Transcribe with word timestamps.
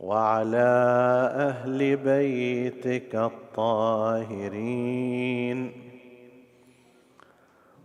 وعلى 0.00 0.72
أهل 1.36 1.96
بيتك 1.96 3.14
الطاهرين. 3.14 4.80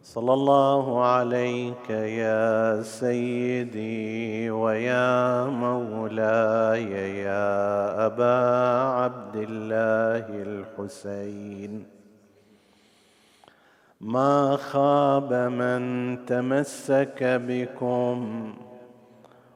صلى 0.04 0.34
الله 0.34 1.06
عليك 1.06 1.90
يا 1.90 2.82
سيدي 2.82 4.50
ويا 4.50 5.46
مولاي 5.46 6.92
يا 7.20 8.06
أبا 8.06 8.38
عبد 9.00 9.36
الله 9.36 10.26
الحسين. 10.30 11.86
ما 14.02 14.56
خاب 14.56 15.34
من 15.34 15.82
تمسك 16.26 17.24
بكم 17.24 18.54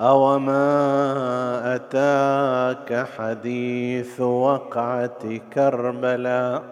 اوما 0.00 1.74
أتاك 1.74 3.06
حديث 3.16 4.20
وقعة 4.20 5.36
كربلاء 5.54 6.62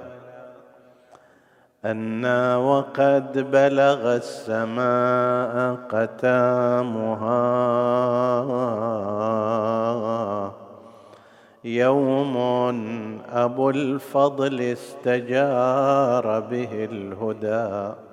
أنا 1.85 2.57
وقد 2.57 3.39
بلغ 3.51 4.17
السماء 4.17 5.75
قتامها 5.89 7.39
يوم 11.65 12.37
أبو 13.33 13.70
الفضل 13.70 14.61
استجار 14.61 16.41
به 16.41 16.85
الهدى 16.85 18.08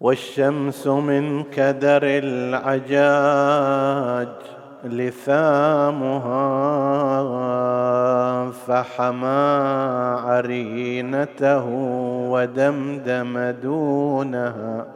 والشمس 0.00 0.86
من 0.86 1.42
كدر 1.42 2.00
العجاج 2.04 3.48
لثامها 4.84 6.40
فحمى 8.50 9.56
عرينته 10.24 11.64
ودمدم 12.30 13.50
دونها 13.62 14.86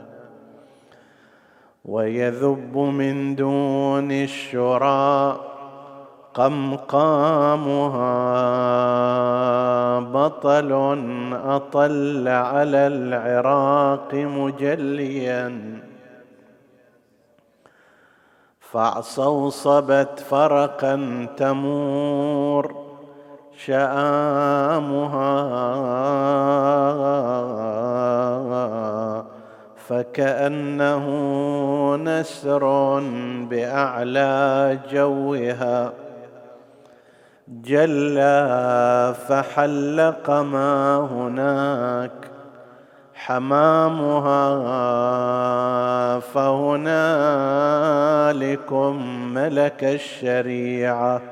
ويذب 1.85 2.77
من 2.77 3.37
دون 3.37 4.13
الشراء 4.13 5.50
قمقامها 6.35 8.01
بطل 10.01 10.73
أطل 11.45 12.29
على 12.29 12.87
العراق 12.87 14.15
مجليا. 14.15 15.81
فاعصوصبت 18.61 20.25
فرقا 20.31 21.27
تمور 21.37 22.91
شآمها 23.67 25.31
فكأنه 29.89 31.07
نسر 31.97 32.65
بأعلى 33.51 34.79
جوها. 34.93 36.10
جلى 37.51 39.15
فحلق 39.29 40.31
ما 40.31 40.99
هناك 41.13 42.31
حمامها 43.15 44.51
فهنالكم 46.21 46.95
ملك 49.35 49.85
الشريعة. 49.85 51.23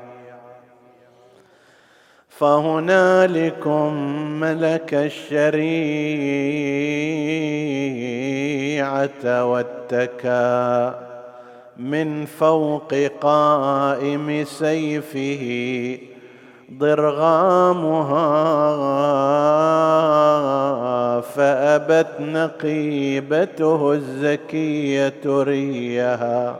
فهنالكم 2.29 3.93
ملك 4.39 4.93
الشريعة 4.93 5.69
واتكى 9.45 10.93
من 11.77 12.25
فوق 12.25 12.93
قائم 13.21 14.43
سيفه 14.43 16.08
ضرغامها 16.77 18.29
فأبت 21.21 22.07
نقيبته 22.19 23.93
الزكية 23.93 25.21
ريها. 25.25 26.55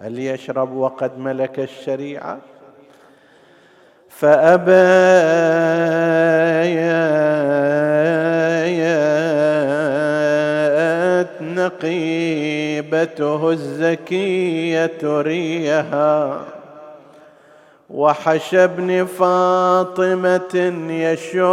هل 0.00 0.18
يشرب 0.18 0.72
وقد 0.72 1.18
ملك 1.18 1.60
الشريعة؟ 1.60 2.38
فأبيت 4.08 4.78
نقيبته 11.40 13.50
الزكية 13.50 14.98
ريها. 15.02 16.40
وحشى 17.90 18.64
ابن 18.64 19.04
فاطمة 19.04 20.54
يشوب 20.88 21.48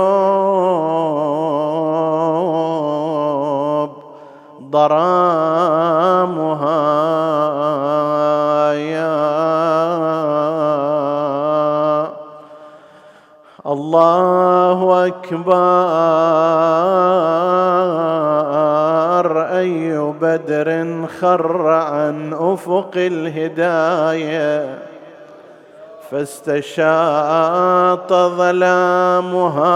ضرامها 4.62 5.94
يا 8.74 9.36
الله 13.66 15.08
أكبر 15.08 15.56
أي 19.58 19.98
بدر 20.22 20.88
خر 21.20 21.68
عن 21.68 22.34
أفق 22.34 22.92
الهداية. 22.96 24.85
فاستشاط 26.12 26.90
ظلامها 28.14 29.70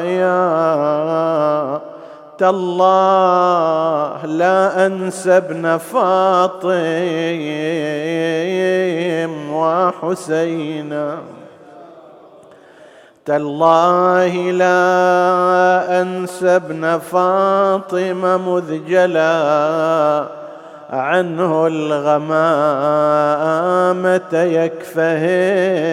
يا 0.00 1.80
تالله 2.38 4.26
لا 4.26 4.86
انسى 4.86 5.36
ابن 5.36 5.76
فاطم 5.76 6.72
وحسينا 9.52 11.18
تالله 13.26 14.34
لا 14.50 16.02
انسى 16.02 16.56
ابن 16.56 16.98
فاطمه 16.98 18.36
مذ 18.36 18.84
جلا 18.86 20.45
عنه 20.90 21.66
الغمامة 21.66 22.32
يكفهر. 24.32 25.86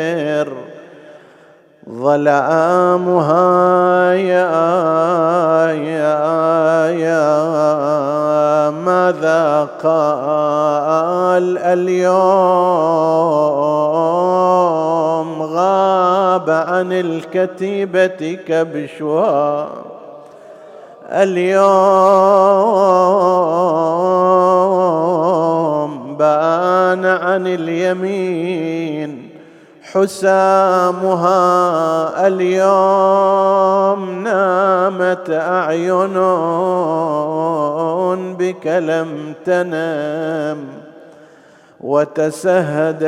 ظلامها 1.90 3.44
يا 4.14 5.72
يا 5.72 6.88
يا 6.90 7.34
ماذا 8.70 9.68
قال 9.84 11.58
اليوم؟ 11.58 12.14
غاب 15.42 16.50
عن 16.50 16.92
الكتيبة 16.92 18.38
كبشها. 18.48 19.70
اليوم 21.14 21.64
عن 27.06 27.48
اليمين 27.48 29.30
حسامها 29.82 31.38
اليوم 32.28 34.24
نامت 34.24 35.30
أعين 35.30 36.18
بك 38.34 38.68
لم 38.68 39.34
تنم 39.46 40.68
وتسهدت 41.82 43.04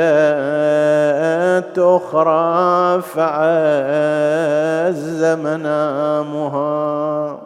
أخرى 1.78 3.02
فعز 3.02 3.24
منامها 5.24 7.45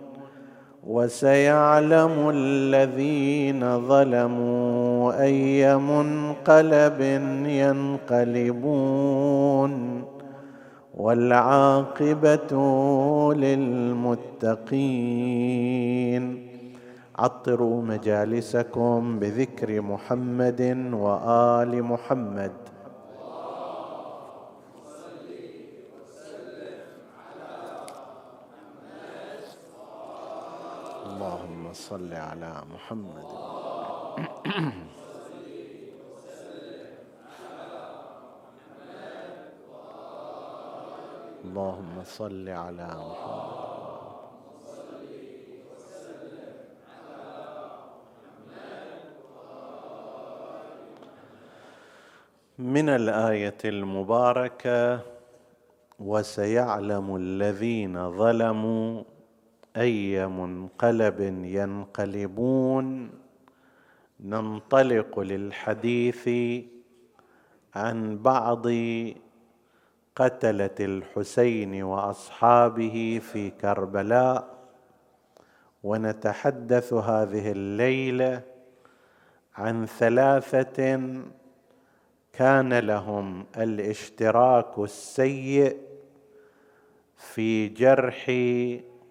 وسيعلم 0.91 2.15
الذين 2.35 3.87
ظلموا 3.87 5.23
أي 5.23 5.77
منقلب 5.77 7.01
ينقلبون 7.63 9.73
والعاقبة 10.97 12.53
للمتقين. 13.33 14.81
عطروا 17.15 17.81
مجالسكم 17.81 19.19
بذكر 19.19 19.81
محمد 19.81 20.91
وآل 20.93 21.83
محمد 21.83 22.51
اللهم 31.05 31.73
صل 31.91 32.13
على 32.13 32.53
محمد. 32.73 33.27
اللهم 41.45 42.03
صل 42.03 42.49
على 42.49 42.87
محمد. 42.87 43.71
من 52.59 52.89
الآية 52.89 53.57
المباركة 53.65 54.99
وسيعلم 55.99 57.15
الذين 57.15 58.11
ظلموا 58.17 59.03
اي 59.77 60.27
منقلب 60.27 61.19
ينقلبون. 61.45 63.09
ننطلق 64.19 65.19
للحديث 65.19 66.29
عن 67.75 68.17
بعض 68.17 68.67
قتلة 70.15 70.75
الحسين 70.79 71.83
وأصحابه 71.83 73.21
في 73.23 73.49
كربلاء. 73.49 74.61
ونتحدث 75.83 76.93
هذه 76.93 77.51
الليلة 77.51 78.41
عن 79.55 79.85
ثلاثة 79.85 81.01
كان 82.33 82.73
لهم 82.73 83.45
الاشتراك 83.57 84.79
السيء 84.79 85.77
في 87.17 87.67
جرح 87.67 88.25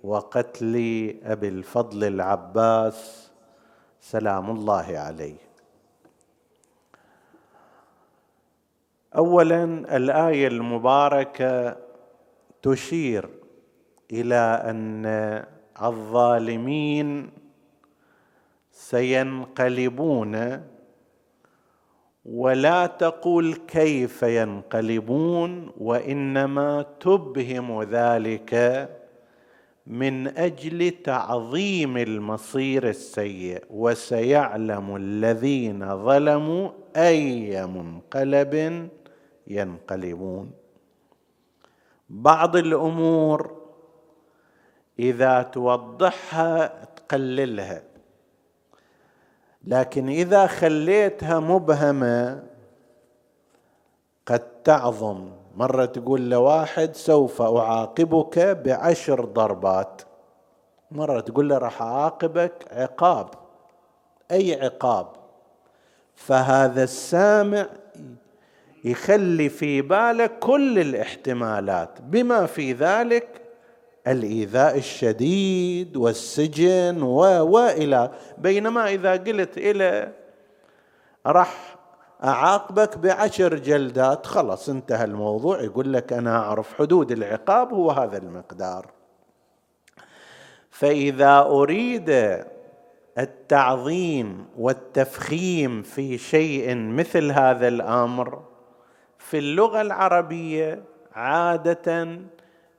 وقتل 0.04 0.74
أبي 1.22 1.48
الفضل 1.48 2.04
العباس 2.04 3.30
سلام 4.00 4.50
الله 4.50 4.98
عليه. 4.98 5.36
اولا 9.16 9.64
الآية 9.96 10.48
المباركة 10.48 11.76
تشير 12.62 13.30
إلى 14.12 14.62
أن 14.64 15.06
الظالمين 15.82 17.30
سينقلبون 18.72 20.62
ولا 22.24 22.86
تقول 22.86 23.54
كيف 23.54 24.22
ينقلبون 24.22 25.72
وإنما 25.78 26.82
تبهم 27.00 27.82
ذلك 27.82 28.54
من 29.86 30.38
أجل 30.38 30.90
تعظيم 30.90 31.96
المصير 31.96 32.88
السيء 32.88 33.64
وسيعلم 33.70 34.96
الذين 34.96 36.04
ظلموا 36.04 36.70
أي 36.96 37.66
منقلب 37.66 38.88
ينقلبون. 39.46 40.50
بعض 42.08 42.56
الأمور 42.56 43.60
إذا 44.98 45.42
توضحها 45.42 46.84
تقللها 46.84 47.82
لكن 49.64 50.08
إذا 50.08 50.46
خليتها 50.46 51.40
مبهمة 51.40 52.42
قد 54.26 54.62
تعظم. 54.62 55.39
مرة 55.56 55.84
تقول 55.84 56.30
لواحد 56.30 56.96
سوف 56.96 57.42
أعاقبك 57.42 58.38
بعشر 58.38 59.24
ضربات. 59.24 60.02
مرة 60.90 61.20
تقول 61.20 61.48
له 61.48 61.58
راح 61.58 61.82
أعاقبك 61.82 62.52
عقاب. 62.72 63.28
أي 64.30 64.64
عقاب؟ 64.64 65.06
فهذا 66.14 66.84
السامع 66.84 67.66
يخلي 68.84 69.48
في 69.48 69.82
باله 69.82 70.26
كل 70.26 70.78
الاحتمالات. 70.78 72.00
بما 72.00 72.46
في 72.46 72.72
ذلك 72.72 73.42
الإيذاء 74.06 74.78
الشديد 74.78 75.96
والسجن 75.96 77.02
و 77.02 77.18
وإلى. 77.46 78.10
بينما 78.38 78.88
إذا 78.88 79.12
قلت 79.12 79.58
إلى 79.58 80.12
راح 81.26 81.69
أعاقبك 82.24 82.98
بعشر 82.98 83.54
جلدات. 83.54 84.26
خلص 84.26 84.68
انتهى 84.68 85.04
الموضوع. 85.04 85.60
يقول 85.62 85.92
لك 85.92 86.12
أنا 86.12 86.36
أعرف 86.36 86.74
حدود 86.74 87.12
العقاب 87.12 87.72
هو 87.72 87.90
هذا 87.90 88.18
المقدار. 88.18 88.90
فإذا 90.70 91.38
أريد 91.38 92.38
التعظيم 93.18 94.46
والتفخيم 94.58 95.82
في 95.82 96.18
شيء 96.18 96.76
مثل 96.76 97.30
هذا 97.30 97.68
الأمر 97.68 98.42
في 99.18 99.38
اللغة 99.38 99.80
العربية 99.80 100.82
عادة 101.12 102.18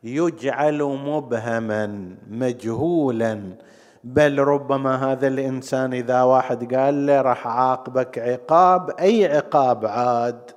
يجعل 0.03 0.83
مبهما 0.83 2.15
مجهولا 2.29 3.55
بل 4.03 4.39
ربما 4.39 5.11
هذا 5.11 5.27
الإنسان 5.27 5.93
إذا 5.93 6.23
واحد 6.23 6.75
قال 6.75 7.05
له 7.05 7.21
راح 7.21 7.47
أعاقبك 7.47 8.19
عقاب 8.19 8.89
أي 8.89 9.37
عقاب 9.37 9.85
عاد؟ 9.85 10.51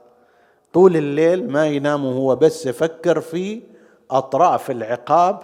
طول 0.73 0.97
الليل 0.97 1.51
ما 1.51 1.67
ينام 1.67 2.05
وهو 2.05 2.37
بس 2.37 2.67
يفكر 2.67 3.21
في 3.21 3.63
أطراف 4.11 4.71
العقاب 4.71 5.39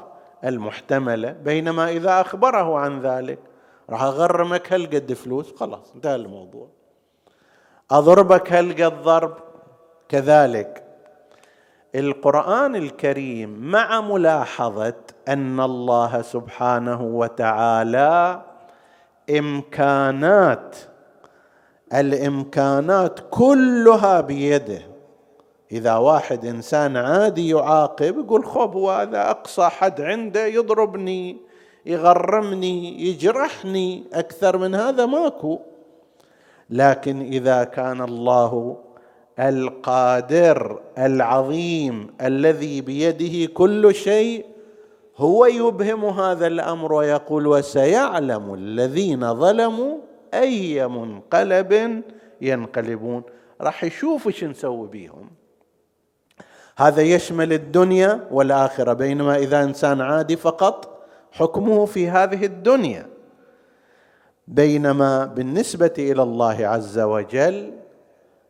المحتملة 0.44 1.32
بينما 1.32 1.88
إذا 1.88 2.20
أخبره 2.20 2.78
عن 2.78 3.00
ذلك 3.00 3.38
راح 3.90 4.02
أغرمك 4.02 4.72
هالقد 4.72 5.12
فلوس 5.12 5.54
خلاص 5.54 5.92
انتهى 5.94 6.14
الموضوع. 6.14 6.68
أضربك 7.90 8.52
هالقد 8.52 9.02
ضرب. 9.02 9.34
كذلك 10.08 10.84
القرآن 11.94 12.76
الكريم 12.76 13.70
مع 13.70 14.00
ملاحظة 14.00 14.94
أن 15.30 15.60
الله 15.60 16.22
سبحانه 16.22 17.02
وتعالى 17.02 18.42
إمكانات 19.38 20.76
الإمكانات 21.94 23.20
كلها 23.30 24.20
بيده. 24.20 24.82
إذا 25.72 25.94
واحد 25.94 26.44
إنسان 26.44 26.96
عادي 26.96 27.48
يعاقب 27.48 28.18
يقول 28.18 28.44
خب 28.44 28.76
هذا 28.76 29.30
أقصى 29.30 29.68
حد 29.68 30.00
عنده 30.00 30.46
يضربني 30.46 31.36
يغرمني 31.86 33.08
يجرحني 33.08 34.04
أكثر 34.12 34.58
من 34.58 34.74
هذا 34.74 35.06
ماكو. 35.06 35.58
لكن 36.70 37.20
إذا 37.20 37.64
كان 37.64 38.00
الله 38.00 38.76
القادر 39.38 40.80
العظيم 40.98 42.14
الذي 42.20 42.80
بيده 42.80 43.52
كل 43.52 43.94
شيء 43.94 44.44
هو 45.20 45.46
يبهم 45.46 46.04
هذا 46.04 46.46
الأمر 46.46 46.92
ويقول 46.92 47.46
وسيعلم 47.46 48.54
الذين 48.54 49.34
ظلموا 49.34 49.98
أي 50.34 50.88
منقلب 50.88 52.02
ينقلبون. 52.40 53.22
راح 53.60 53.84
يشوفوا 53.84 54.30
شو 54.30 54.46
نسوي 54.46 54.88
بيهم. 54.88 55.30
هذا 56.76 57.02
يشمل 57.02 57.52
الدنيا 57.52 58.28
والآخرة. 58.30 58.92
بينما 58.92 59.36
إذا 59.36 59.62
إنسان 59.62 60.00
عادي 60.00 60.36
فقط 60.36 61.04
حكمه 61.32 61.84
في 61.84 62.08
هذه 62.08 62.44
الدنيا. 62.44 63.06
بينما 64.48 65.24
بالنسبة 65.24 65.94
إلى 65.98 66.22
الله 66.22 66.66
عز 66.66 66.98
وجل 66.98 67.72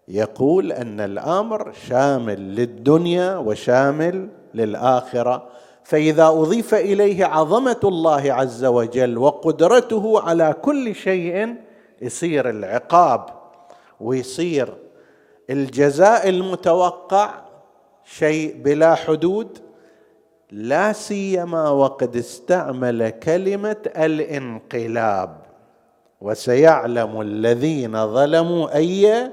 يقول 0.09 0.73
أن 0.73 1.01
الأمر 1.01 1.73
شامل 1.73 2.55
للدنيا 2.55 3.37
وشامل 3.37 4.29
للآخرة. 4.55 5.49
فإذا 5.85 6.27
أضيف 6.27 6.75
إليه 6.75 7.25
عظمة 7.25 7.81
الله 7.85 8.33
عز 8.33 8.65
وجل 8.65 9.19
وقدرته 9.19 10.21
على 10.21 10.55
كل 10.63 10.95
شيء 10.95 11.55
يصير 12.03 12.51
العقاب 12.51 13.27
ويصير 14.01 14.75
الجزاء 15.51 16.29
المتوقع 16.29 17.31
شيء 18.05 18.57
بلا 18.63 18.95
حدود 18.95 19.59
لا 20.51 20.93
سيما 20.93 21.69
وقد 21.69 22.17
استعمل 22.17 23.09
كلمة 23.09 23.77
الانقلاب. 23.97 25.37
وسيعلم 26.21 27.21
الذين 27.21 28.07
ظلموا 28.15 28.77
أي 28.77 29.31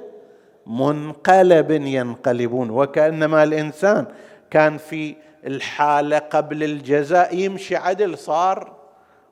منقلب 0.68 1.72
ينقلبون. 1.72 2.70
وكأنما 2.70 3.44
الإنسان 3.44 4.06
كان 4.52 4.78
في 4.78 5.16
الحالة 5.48 6.18
قبل 6.18 6.64
الجزاء 6.64 7.36
يمشي 7.36 7.76
عدل 7.76 8.18
صار 8.18 8.76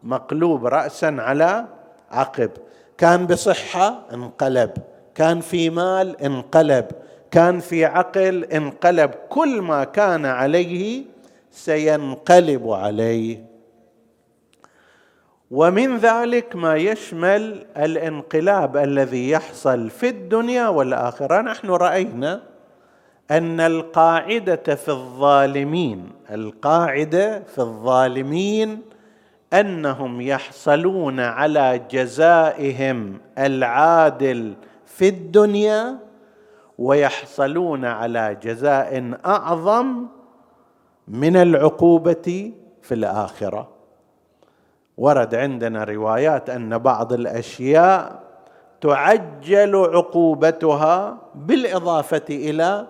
مقلوب 0.04 0.66
راسا 0.66 1.16
على 1.20 1.66
عقب. 2.12 2.52
كان 2.98 3.28
بصحة 3.28 4.02
انقلب 4.14 4.72
كان 5.16 5.42
في 5.42 5.70
مال 5.70 6.22
انقلب 6.22 6.86
كان 7.32 7.60
في 7.60 7.86
عقل 7.86 8.44
انقلب. 8.44 9.12
كل 9.30 9.62
ما 9.62 9.84
كان 9.84 10.26
عليه 10.26 11.04
سينقلب 11.52 12.70
عليه. 12.70 13.46
ومن 15.52 15.98
ذلك 15.98 16.56
ما 16.56 16.76
يشمل 16.76 17.66
الانقلاب 17.78 18.78
الذي 18.78 19.30
يحصل 19.30 19.90
في 19.90 20.10
الدنيا 20.10 20.68
والآخرة. 20.68 21.42
نحن 21.42 21.70
رأينا 21.70 22.55
أن 23.32 23.60
القاعدة 23.60 24.76
في 24.76 24.90
الظالمين 24.90 26.12
القاعدة 26.32 27.44
في 27.44 27.60
الظالمين 27.60 28.82
أنهم 29.54 30.22
يحصلون 30.22 31.20
على 31.20 31.82
جزائهم 31.92 33.18
العادل 33.38 34.54
في 34.86 35.08
الدنيا 35.08 35.98
ويحصلون 36.80 37.86
على 37.86 38.38
جزاء 38.44 39.14
أعظم 39.26 40.06
من 41.08 41.36
العقوبة 41.38 42.52
في 42.82 42.94
الآخرة. 42.94 43.70
ورد 44.98 45.36
عندنا 45.36 45.84
روايات 45.84 46.50
أن 46.50 46.78
بعض 46.78 47.14
الأشياء 47.14 48.24
تعجل 48.82 49.76
عقوبتها 49.76 51.18
بالإضافة 51.36 52.26
إلى 52.30 52.88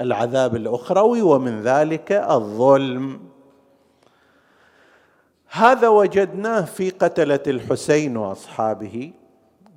العذاب 0.00 0.56
الأخروي 0.56 1.22
ومن 1.22 1.62
ذلك 1.62 2.12
الظلم. 2.12 3.20
هذا 5.50 5.88
وجدناه 5.88 6.60
في 6.60 6.90
قتلة 6.90 7.40
الحسين 7.46 8.16
وأصحابه 8.16 9.12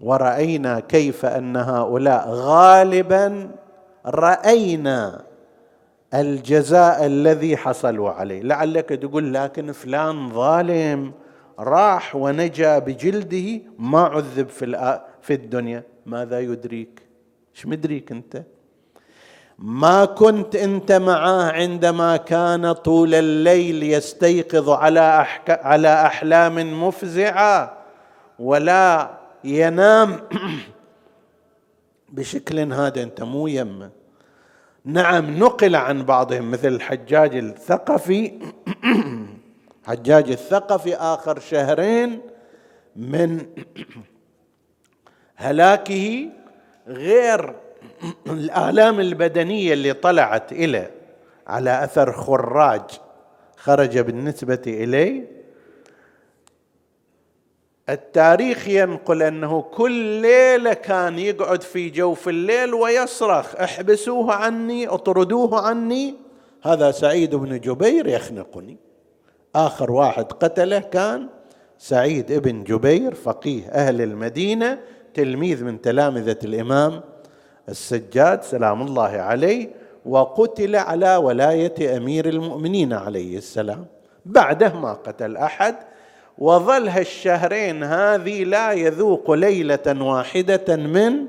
ورأينا 0.01 0.79
كيف 0.79 1.25
أن 1.25 1.55
هؤلاء 1.55 2.29
غالبا 2.29 3.51
رأينا 4.05 5.23
الجزاء 6.13 7.05
الذي 7.05 7.57
حصلوا 7.57 8.09
عليه. 8.09 8.41
لعلك 8.41 8.89
تقول 8.89 9.33
لكن 9.33 9.71
فلان 9.71 10.29
ظالم 10.29 11.11
راح 11.59 12.15
ونجا 12.15 12.79
بجلده 12.79 13.61
ما 13.79 14.01
عذب 14.01 14.49
في 14.49 14.99
في 15.21 15.33
الدنيا. 15.33 15.83
ماذا 16.05 16.39
يدريك؟ 16.39 17.01
إيش 17.55 17.65
مدريك 17.65 18.11
أنت؟ 18.11 18.43
ما 19.59 20.05
كنت 20.05 20.55
أنت 20.55 20.91
معاه 20.91 21.51
عندما 21.51 22.17
كان 22.17 22.71
طول 22.71 23.15
الليل 23.15 23.83
يستيقظ 23.83 24.69
على 24.69 25.21
أحك... 25.21 25.49
على 25.49 26.05
أحلام 26.05 26.83
مفزعة 26.83 27.77
ولا 28.39 29.17
ينام. 29.43 30.19
بشكل 32.09 32.73
هذا 32.73 33.03
أنت 33.03 33.23
مو 33.23 33.47
يمه 33.47 33.89
نعم 34.85 35.39
نقل 35.39 35.75
عن 35.75 36.03
بعضهم 36.03 36.51
مثل 36.51 36.67
الحجاج 36.67 37.35
الثقفي. 37.35 38.39
حجاج 39.87 40.31
الثقفي 40.31 40.95
آخر 40.95 41.39
شهرين 41.39 42.21
من 42.95 43.45
هلاكه 45.35 46.29
غير 46.87 47.66
الآلام 48.27 48.99
البدنية 48.99 49.73
اللي 49.73 49.93
طلعت 49.93 50.51
اليه 50.51 50.91
على 51.47 51.83
أثر 51.83 52.11
خراج 52.11 52.81
خرج 53.57 53.99
بالنسبة 53.99 54.61
اليه 54.67 55.37
التاريخ 57.89 58.67
ينقل 58.67 59.23
أنه 59.23 59.61
كل 59.61 59.91
ليلة 60.21 60.73
كان 60.73 61.19
يقعد 61.19 61.61
في 61.61 61.89
جوف 61.89 62.29
الليل 62.29 62.73
ويصرخ 62.73 63.55
احبسوه 63.55 64.33
عني 64.33 64.87
اطردوه 64.87 65.67
عني. 65.67 66.15
هذا 66.63 66.91
سعيد 66.91 67.35
بن 67.35 67.59
جبير 67.59 68.07
يخنقني. 68.07 68.77
آخر 69.55 69.91
واحد 69.91 70.31
قتله 70.31 70.79
كان 70.79 71.29
سعيد 71.77 72.33
بن 72.33 72.63
جبير 72.63 73.13
فقيه 73.13 73.67
أهل 73.69 74.01
المدينة 74.01 74.79
تلميذ 75.13 75.63
من 75.63 75.81
تلامذة 75.81 76.37
الإمام 76.43 77.01
السجاد 77.69 78.43
سلام 78.43 78.81
الله 78.81 79.09
عليه 79.09 79.69
وقتل 80.05 80.75
على 80.75 81.15
ولاية 81.15 81.97
أمير 81.97 82.29
المؤمنين 82.29 82.93
عليه 82.93 83.37
السلام. 83.37 83.85
بعده 84.25 84.73
ما 84.73 84.93
قتل 84.93 85.37
أحد. 85.37 85.75
وظل 86.37 86.87
هالشهرين 86.87 87.83
هذه 87.83 88.43
لا 88.43 88.71
يذوق 88.71 89.31
ليلة 89.31 90.03
واحدة 90.03 90.75
من 90.75 91.27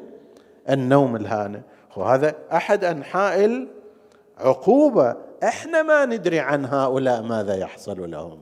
النوم 0.71 1.17
الهانئ. 1.17 1.61
وهذا 1.97 2.35
أحد 2.53 2.85
أنحاء 2.85 3.67
العقوبة. 4.41 5.17
إحنا 5.45 5.83
ما 5.83 6.05
ندري 6.05 6.41
عن 6.41 6.65
هؤلاء 6.65 7.23
ماذا 7.23 7.55
يحصل 7.57 8.11
لهم. 8.11 8.39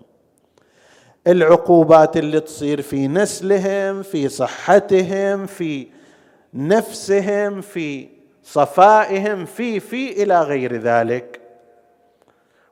العقوبات 1.26 2.16
اللي 2.16 2.40
تصير 2.40 2.82
في 2.82 3.08
نسلهم 3.08 4.02
في 4.02 4.28
صحتهم 4.28 5.46
في 5.46 5.86
نفسهم 6.56 7.60
في 7.60 8.08
صفائهم 8.42 9.44
في 9.44 9.80
في 9.80 10.22
إلى 10.22 10.42
غير 10.42 10.76
ذلك. 10.76 11.40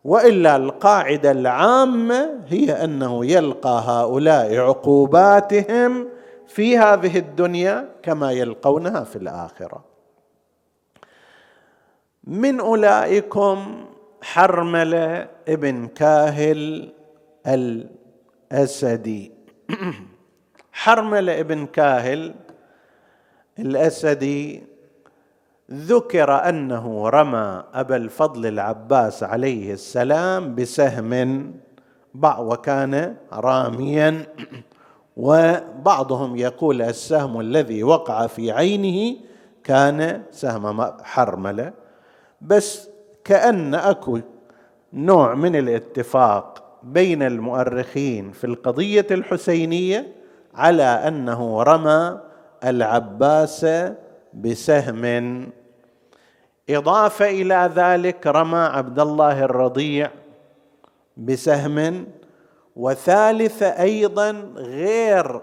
وإلا 0.04 0.56
القاعدة 0.56 1.30
العامة 1.30 2.40
هي 2.48 2.84
أنه 2.84 3.26
يلقى 3.26 3.84
هؤلاء 3.86 4.56
عقوباتهم 4.56 6.08
في 6.48 6.78
هذه 6.78 7.18
الدنيا 7.18 7.88
كما 8.02 8.32
يلقونها 8.32 9.04
في 9.04 9.16
الآخرة. 9.16 9.84
من 12.24 12.60
أولئكم 12.60 13.86
حرملة 14.22 15.28
ابن 15.48 15.86
كاهل 15.86 16.92
الأسدي. 17.46 19.32
حرملة 20.72 21.40
ابن 21.40 21.66
كاهل 21.66 22.34
الاسدي 23.58 24.62
ذكر 25.72 26.48
أنه 26.48 27.08
رمى 27.08 27.64
أبا 27.74 27.96
الفضل 27.96 28.46
العباس 28.46 29.22
عليه 29.22 29.72
السلام 29.72 30.54
بسهم 30.54 31.52
وكان 32.38 33.16
راميا 33.32 34.26
وبعضهم 35.16 36.36
يقول 36.36 36.82
السهم 36.82 37.40
الذي 37.40 37.82
وقع 37.82 38.26
في 38.26 38.52
عينه 38.52 39.16
كان 39.64 40.22
سهم 40.30 40.82
حرملة. 41.02 41.72
بس 42.40 42.88
كأن 43.24 43.74
أكو 43.74 44.20
نوع 44.92 45.34
من 45.34 45.56
الاتفاق 45.56 46.64
بين 46.82 47.22
المؤرخين 47.22 48.32
في 48.32 48.44
القضية 48.44 49.06
الحسينية 49.10 50.12
على 50.54 50.82
أنه 50.82 51.62
رمى 51.62 52.20
العباس 52.64 53.66
بسهم. 54.34 55.46
إضافة 56.70 57.30
إلى 57.30 57.70
ذلك 57.74 58.26
رمى 58.26 58.58
عبد 58.58 58.98
الله 58.98 59.44
الرضيع 59.44 60.10
بسهم. 61.16 62.06
وثالثه 62.76 63.66
أيضا 63.66 64.30
غير 64.56 65.40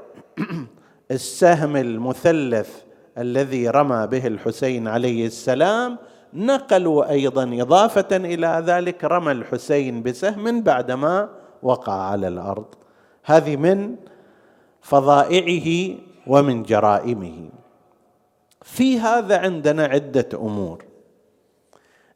السهم 1.11 1.75
المثلث 1.75 2.69
الذي 3.17 3.69
رمى 3.69 4.07
به 4.07 4.27
الحسين 4.27 4.87
عليه 4.87 5.25
السلام. 5.25 5.97
نقلوا 6.33 7.09
أيضا 7.09 7.43
إضافة 7.61 8.15
إلى 8.15 8.63
ذلك 8.65 9.03
رمى 9.03 9.31
الحسين 9.31 10.03
بسهم 10.03 10.61
بعدما 10.61 11.29
وقع 11.63 11.93
على 11.93 12.27
الأرض. 12.27 12.65
هذه 13.23 13.55
من 13.55 13.95
فظائعه 14.81 15.97
ومن 16.27 16.63
جرائمه. 16.63 17.49
في 18.61 18.99
هذا 18.99 19.37
عندنا 19.37 19.85
عدة 19.85 20.29
أمور. 20.33 20.85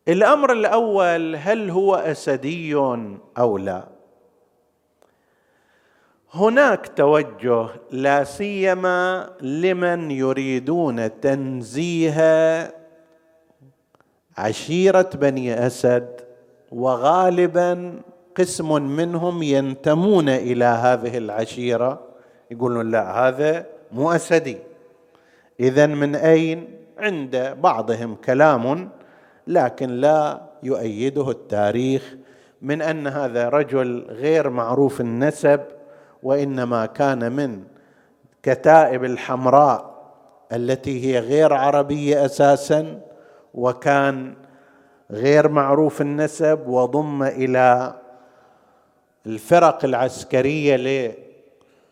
الأمر 0.07 0.51
الأول 0.51 1.35
هل 1.35 1.69
هو 1.69 1.95
أسدي 1.95 2.75
أو 3.37 3.57
لا؟ 3.57 3.87
هناك 6.33 6.87
توجه 6.95 7.67
لا 7.91 8.23
سيما 8.23 9.29
لمن 9.41 10.11
يريدون 10.11 11.19
تنزيه 11.19 12.73
عشيرة 14.37 15.09
بني 15.13 15.67
أسد 15.67 16.21
وغالبا 16.71 18.01
قسم 18.35 18.81
منهم 18.81 19.43
ينتمون 19.43 20.29
إلى 20.29 20.65
هذه 20.65 21.17
العشيرة. 21.17 22.01
يقولون 22.51 22.91
لا 22.91 23.27
هذا 23.27 23.74
مو 23.95 24.11
اسدي 24.11 24.57
اذا 25.59 25.85
من 25.85 26.15
أين؟ 26.15 26.67
عند 26.97 27.55
بعضهم 27.61 28.15
كلام 28.15 28.89
لكن 29.47 29.89
لا 29.89 30.41
يؤيده 30.63 31.29
التاريخ 31.31 32.15
من 32.61 32.81
أن 32.81 33.07
هذا 33.07 33.49
رجل 33.49 34.05
غير 34.09 34.49
معروف 34.49 35.01
النسب 35.01 35.61
وإنما 36.23 36.85
كان 36.85 37.31
من 37.31 37.63
كتائب 38.43 39.03
الحمراء 39.03 39.95
التي 40.53 41.05
هي 41.05 41.19
غير 41.19 41.53
عربية 41.53 42.25
أساسا 42.25 43.01
وكان 43.53 44.33
غير 45.11 45.47
معروف 45.47 46.01
النسب 46.01 46.67
وضم 46.67 47.23
إلى 47.23 47.93
الفرق 49.25 49.85
العسكرية 49.85 50.75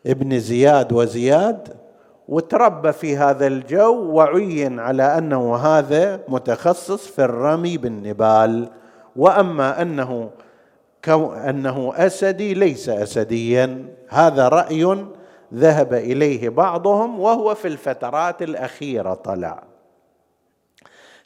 لابن 0.06 0.40
زياد 0.40 0.94
وزياد. 0.94 1.83
وتربى 2.28 2.92
في 2.92 3.18
هذا 3.18 3.48
الجو 3.48 4.12
وعين 4.12 4.80
على 4.80 5.18
أنه 5.18 5.56
هذا 5.56 6.22
متخصص 6.28 7.08
في 7.08 7.24
الرمي 7.24 7.78
بالنبال. 7.78 8.70
وأما 9.16 9.82
أنه 9.82 10.30
أنه 11.50 11.94
أسدي 11.96 12.54
ليس 12.54 12.90
اسديا. 12.90 13.86
هذا 14.10 14.48
رأي 14.48 15.06
ذهب 15.54 15.94
إليه 15.94 16.50
بعضهم 16.50 17.20
وهو 17.20 17.56
في 17.56 17.68
الفترات 17.68 18.42
الأخيرة 18.42 19.14
طلع. 19.14 19.64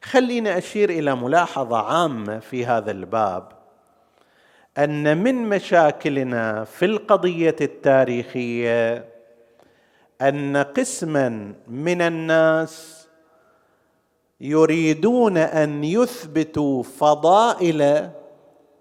خليني 0.03 0.57
أشير 0.57 0.89
إلى 0.89 1.15
ملاحظة 1.15 1.77
عامة 1.77 2.39
في 2.39 2.65
هذا 2.65 2.91
الباب. 2.91 3.43
أن 4.77 5.23
من 5.23 5.35
مشاكلنا 5.35 6.63
في 6.63 6.85
القضية 6.85 7.55
التاريخية 7.61 9.05
أن 10.21 10.57
قسما 10.57 11.53
من 11.67 12.01
الناس 12.01 13.07
يريدون 14.41 15.37
أن 15.37 15.83
يثبتوا 15.83 16.83
فضائل 16.83 18.09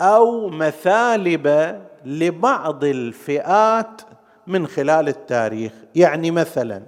أو 0.00 0.49
مثالب 0.49 1.76
لبعض 2.05 2.85
الفئات 2.85 4.03
من 4.46 4.66
خلال 4.66 5.09
التاريخ. 5.09 5.72
يعني 5.94 6.31
مثلا 6.31 6.83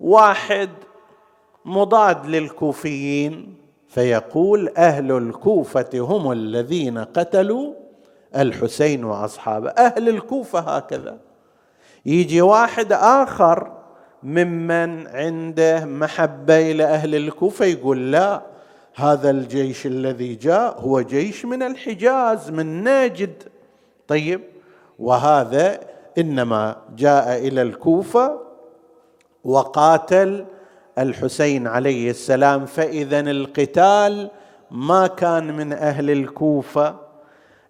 واحد 0.00 0.70
مضاد 1.64 2.26
للكوفيين 2.26 3.54
فيقول 3.88 4.68
أهل 4.76 5.12
الكوفة 5.12 5.90
هم 5.94 6.32
الذين 6.32 6.98
قتلوا 6.98 7.74
الحسين 8.36 9.04
وأصحابه. 9.04 9.70
أهل 9.70 10.08
الكوفة 10.08 10.58
هكذا. 10.58 11.18
يجي 12.06 12.40
واحد 12.40 12.92
آخر 12.92 13.72
ممن 14.22 15.06
عنده 15.06 15.84
محبة 15.84 16.70
إلى 16.70 16.84
أهل 16.84 17.14
الكوفة 17.14 17.64
يقول 17.64 18.12
لا 18.12 18.42
هذا 18.94 19.30
الجيش 19.30 19.86
الذي 19.86 20.34
جاء 20.34 20.80
هو 20.80 21.00
جيش 21.00 21.44
من 21.44 21.62
الحجاز 21.62 22.50
من 22.50 22.84
نجد 22.84 23.42
طيب 24.08 24.40
وهذا 24.98 25.80
إنما 26.18 26.76
جاء 26.96 27.38
إلى 27.48 27.62
الكوفة 27.62 28.40
وقاتل 29.44 30.44
الحسين 30.98 31.66
عليه 31.66 32.10
السلام 32.10 32.66
فإذا 32.66 33.20
القتال 33.20 34.30
ما 34.70 35.06
كان 35.06 35.56
من 35.56 35.72
أهل 35.72 36.10
الكوفة. 36.10 36.96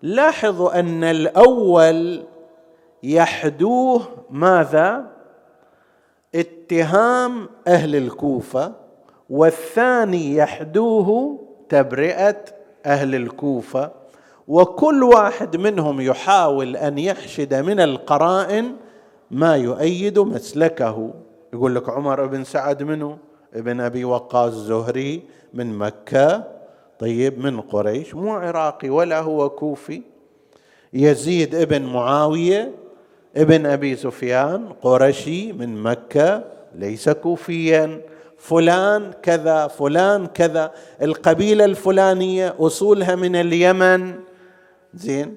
لاحظوا 0.02 0.80
أن 0.80 1.04
الأول 1.04 2.22
يحدوه 3.02 4.02
ماذا؟ 4.30 5.06
اتهام 6.34 7.48
أهل 7.68 7.96
الكوفة 7.96 8.72
والثاني 9.30 10.36
يحدوه 10.36 11.38
تبرئة 11.68 12.44
أهل 12.86 13.14
الكوفة 13.14 13.90
وكل 14.48 15.02
واحد 15.04 15.56
منهم 15.56 16.00
يحاول 16.00 16.76
أن 16.76 16.98
يحشد 16.98 17.54
من 17.54 17.80
القرائن 17.80 18.76
ما 19.30 19.56
يؤيد 19.56 20.18
مسلكه. 20.18 21.10
يقول 21.52 21.74
لك 21.74 21.88
عمر 21.88 22.26
بن 22.26 22.44
سعد 22.44 22.82
منه 22.82 23.18
ابن 23.54 23.80
أبي 23.80 24.04
وقاص 24.04 24.52
الزهري 24.52 25.22
من 25.54 25.78
مكة 25.78 26.44
طيب 26.98 27.38
من 27.38 27.60
قريش 27.60 28.14
مو 28.14 28.32
عراقي 28.32 28.90
ولا 28.90 29.20
هو 29.20 29.50
كوفي. 29.50 30.02
يزيد 30.92 31.54
ابن 31.54 31.82
معاوية 31.82 32.72
ابن 33.36 33.66
أبي 33.66 33.96
سفيان 33.96 34.68
قرشي 34.82 35.52
من 35.52 35.82
مكة 35.82 36.44
ليس 36.74 37.08
كوفيا. 37.08 38.00
فلان 38.38 39.10
كذا 39.22 39.66
فلان 39.66 40.26
كذا. 40.26 40.72
القبيلة 41.02 41.64
الفلانية 41.64 42.54
أصولها 42.58 43.14
من 43.14 43.36
اليمن. 43.36 44.14
زين. 44.94 45.36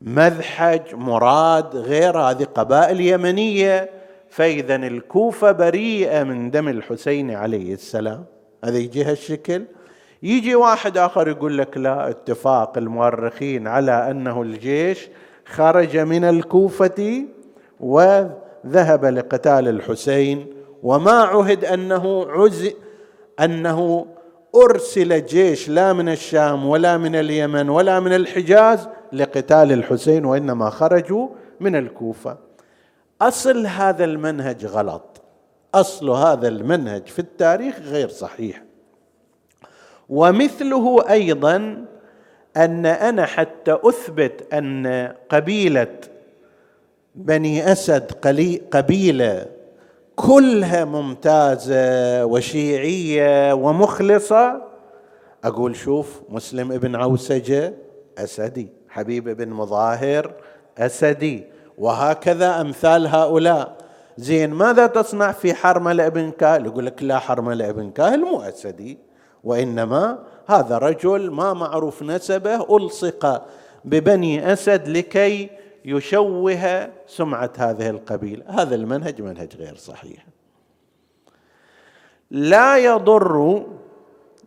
مذحج 0.00 0.94
مراد 0.94 1.76
غير 1.76 2.18
هذه 2.18 2.44
قبائل 2.44 3.00
يمنية. 3.00 3.90
فاذا 4.28 4.76
الكوفة 4.76 5.52
بريئة 5.52 6.22
من 6.22 6.50
دم 6.50 6.68
الحسين 6.68 7.30
عليه 7.30 7.74
السلام. 7.74 8.24
هذا 8.64 8.78
يجي 8.78 9.04
هالشكل 9.04 9.64
يجي 10.22 10.54
واحد 10.54 10.98
آخر 10.98 11.28
يقول 11.28 11.58
لك 11.58 11.76
لا 11.76 12.10
اتفاق 12.10 12.78
المؤرخين 12.78 13.66
على 13.66 14.10
أنه 14.10 14.42
الجيش 14.42 15.08
خرج 15.50 15.96
من 15.96 16.24
الكوفة 16.24 17.24
وذهب 17.80 19.04
لقتال 19.04 19.68
الحسين 19.68 20.46
وما 20.82 21.12
عهد 21.12 21.64
أنه 21.64 22.26
عز 22.28 22.70
أنه 23.40 24.06
أرسل 24.54 25.26
جيش 25.26 25.68
لا 25.68 25.92
من 25.92 26.08
الشام 26.08 26.66
ولا 26.66 26.98
من 26.98 27.16
اليمن 27.16 27.68
ولا 27.68 28.00
من 28.00 28.12
الحجاز 28.12 28.88
لقتال 29.12 29.72
الحسين 29.72 30.24
وإنما 30.24 30.70
خرجوا 30.70 31.28
من 31.60 31.76
الكوفة. 31.76 32.38
أصل 33.22 33.66
هذا 33.66 34.04
المنهج 34.04 34.66
غلط. 34.66 35.22
أصل 35.74 36.10
هذا 36.10 36.48
المنهج 36.48 37.06
في 37.06 37.18
التاريخ 37.18 37.78
غير 37.80 38.08
صحيح. 38.08 38.62
ومثله 40.08 41.10
أيضا 41.10 41.84
أن 42.56 42.86
أنا 42.86 43.26
حتى 43.26 43.78
أثبت 43.84 44.54
أن 44.54 45.12
قبيلة 45.28 45.96
بني 47.14 47.72
أسد 47.72 48.12
قبيلة 48.72 49.46
كلها 50.16 50.84
ممتازة 50.84 52.24
وشيعية 52.24 53.52
ومخلصة. 53.52 54.62
أقول 55.44 55.76
شوف 55.76 56.20
مسلم 56.28 56.72
ابن 56.72 56.96
عوسجة 56.96 57.74
أسدي 58.18 58.68
حبيب 58.88 59.28
بن 59.28 59.48
مظاهر 59.48 60.32
أسدي. 60.78 61.44
وهكذا 61.78 62.60
أمثال 62.60 63.06
هؤلاء. 63.06 63.76
زين 64.18 64.50
ماذا 64.50 64.86
تصنع 64.86 65.32
في 65.32 65.54
حرملة 65.54 66.06
ابن 66.06 66.30
كاهل 66.30 66.66
يقول 66.66 66.86
لك 66.86 67.02
لا 67.02 67.18
حرملة 67.18 67.68
ابن 67.70 67.90
كاهل 67.90 68.20
مو 68.20 68.40
أسدي 68.40 68.98
وإنما 69.44 70.18
هذا 70.50 70.78
رجل 70.78 71.30
ما 71.30 71.52
معروف 71.52 72.02
نسبه 72.02 72.76
ألصق 72.76 73.46
ببني 73.84 74.52
أسد 74.52 74.88
لكي 74.88 75.50
يشوه 75.84 76.88
سمعة 77.06 77.52
هذه 77.58 77.90
القبيلة. 77.90 78.44
هذا 78.48 78.74
المنهج 78.74 79.22
منهج 79.22 79.56
غير 79.56 79.76
صحيح. 79.76 80.26
لا 82.30 82.76
يضر 82.78 83.62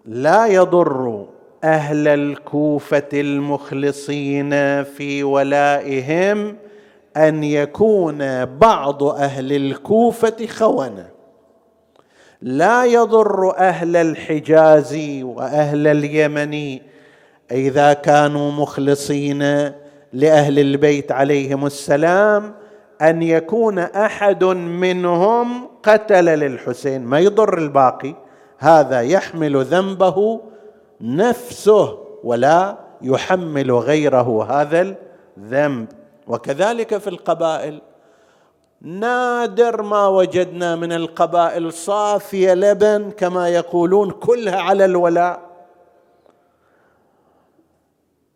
لا 0.06 0.48
يضر 0.48 1.26
أهل 1.64 2.08
الكوفة 2.08 3.10
المخلصين 3.14 4.84
في 4.84 5.24
ولائهم 5.24 6.58
أن 7.18 7.44
يكون 7.44 8.46
بعض 8.46 9.04
أهل 9.04 9.54
الكوفة 9.54 10.48
خونة. 10.48 11.13
لا 12.44 12.86
يضر 12.86 13.58
أهل 13.58 13.96
الحجاز 13.96 14.96
وأهل 15.22 15.88
اليمن 15.88 16.80
إذا 17.52 17.94
كانوا 17.94 18.52
مخلصين 18.52 19.42
لأهل 20.14 20.60
البيت 20.60 21.12
عليهم 21.12 21.66
السلام 21.66 22.54
أن 23.02 23.22
يكون 23.22 23.80
أحد 23.80 24.44
منهم 24.44 25.68
قتل 25.84 26.26
للحسين 26.26 27.02
ما 27.02 27.20
يضر 27.20 27.58
الباقي. 27.58 28.16
هذا 28.58 29.02
يحمل 29.02 29.64
ذنبه 29.64 30.42
نفسه 31.02 31.98
ولا 32.24 32.78
يحمل 33.02 33.72
غيره 33.72 34.62
هذا 34.62 34.96
الذنب. 35.38 35.88
وكذلك 36.28 36.98
في 36.98 37.08
القبائل 37.08 37.82
نادر 38.84 39.82
ما 39.82 40.08
وجدنا 40.08 40.76
من 40.76 40.92
القبائل 40.92 41.74
صافية 41.74 42.54
لبن 42.54 43.12
كما 43.18 43.50
يقولون 43.50 44.12
كلها 44.12 44.62
على 44.62 44.86
الولاء. 44.86 45.42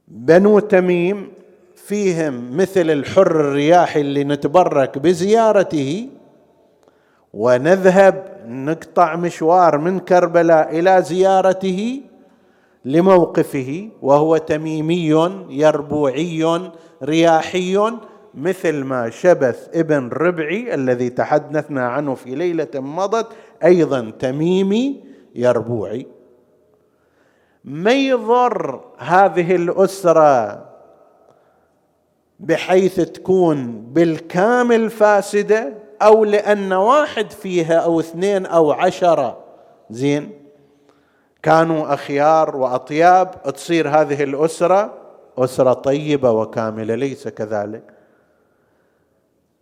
بنو 0.07 0.59
تميم 0.59 1.33
فيهم 1.75 2.57
مثل 2.57 2.89
الحر 2.89 3.31
الرياحي 3.39 4.01
اللي 4.01 4.23
نتبرك 4.23 4.97
بزيارته 4.97 6.09
ونذهب 7.33 8.37
نقطع 8.45 9.15
مشوار 9.15 9.77
من 9.77 9.99
كربلاء 9.99 10.79
إلى 10.79 11.01
زيارته 11.01 12.01
لموقفه 12.85 13.89
وهو 14.01 14.37
تميمي 14.37 15.09
يربوعي 15.49 16.61
رياحي 17.03 17.91
مثل 18.37 18.83
ما 18.83 19.09
شبث 19.09 19.69
ابن 19.73 20.09
ربعي 20.09 20.73
الذي 20.73 21.09
تحدثنا 21.09 21.87
عنه 21.87 22.15
في 22.15 22.35
ليلة 22.35 22.67
مضت 22.75 23.27
أيضا 23.63 24.11
تميمي 24.19 25.03
يربوعي. 25.35 26.07
ما 27.63 27.91
يضر 27.91 28.81
هذه 28.97 29.55
الأسرة 29.55 30.65
بحيث 32.39 32.99
تكون 32.99 33.81
بالكامل 33.93 34.89
فاسدة 34.89 35.73
أو 36.01 36.25
لأن 36.25 36.73
واحد 36.73 37.31
فيها 37.31 37.75
أو 37.75 37.99
اثنين 37.99 38.45
أو 38.45 38.71
عشرة؟ 38.71 39.37
زين. 39.89 40.31
كانوا 41.43 41.93
أخيار 41.93 42.55
وأطياب 42.55 43.31
تصير 43.53 43.89
هذه 43.89 44.23
الأسرة 44.23 44.93
أسرة 45.37 45.73
طيبة 45.73 46.31
وكاملة 46.31 46.95
ليس 46.95 47.27
كذلك. 47.27 47.96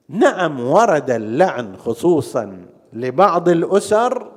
نعم 0.10 0.60
ورد 0.60 1.12
اللعن 1.12 1.78
خصوصا 1.78 2.58
لبعض 2.94 3.50
الأسر 3.50 4.32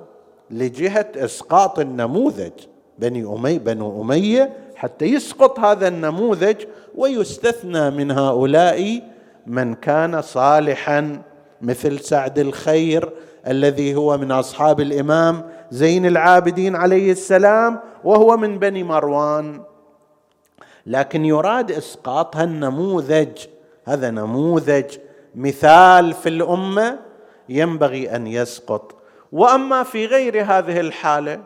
لجهة 0.50 1.06
إسقاط 1.16 1.78
النموذج 1.78 2.52
بني 2.98 3.24
أمي 3.24 3.58
بنو 3.58 4.02
أمية 4.02 4.52
حتى 4.74 5.04
يسقط 5.04 5.58
هذا 5.58 5.88
النموذج 5.88 6.56
ويستثنى 6.94 7.90
من 7.90 8.10
هؤلاء 8.10 9.02
من 9.46 9.74
كان 9.74 10.22
صالحا 10.22 11.22
مثل 11.62 12.00
سعد 12.00 12.38
الخير 12.38 13.10
الذي 13.46 13.94
هو 13.94 14.18
من 14.18 14.32
أصحاب 14.32 14.80
الإمام 14.80 15.44
زين 15.70 16.06
العابدين 16.06 16.76
عليه 16.76 17.12
السلام 17.12 17.78
وهو 18.04 18.36
من 18.36 18.58
بني 18.58 18.82
مروان. 18.82 19.60
لكن 20.86 21.24
يراد 21.24 21.72
اسقاط 21.72 22.36
هالنموذج 22.36 23.46
هذا 23.84 24.10
نموذج 24.10 24.84
مثال 25.38 26.12
في 26.12 26.28
الأمة 26.28 26.98
ينبغي 27.48 28.16
أن 28.16 28.26
يسقط. 28.26 28.94
وأما 29.32 29.82
في 29.82 30.06
غير 30.06 30.42
هذه 30.42 30.80
الحالة 30.80 31.40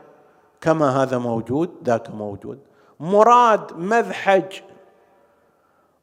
كما 0.61 1.02
هذا 1.02 1.18
موجود 1.18 1.70
ذاك 1.85 2.11
موجود. 2.11 2.59
مراد 3.00 3.76
مذحج 3.76 4.52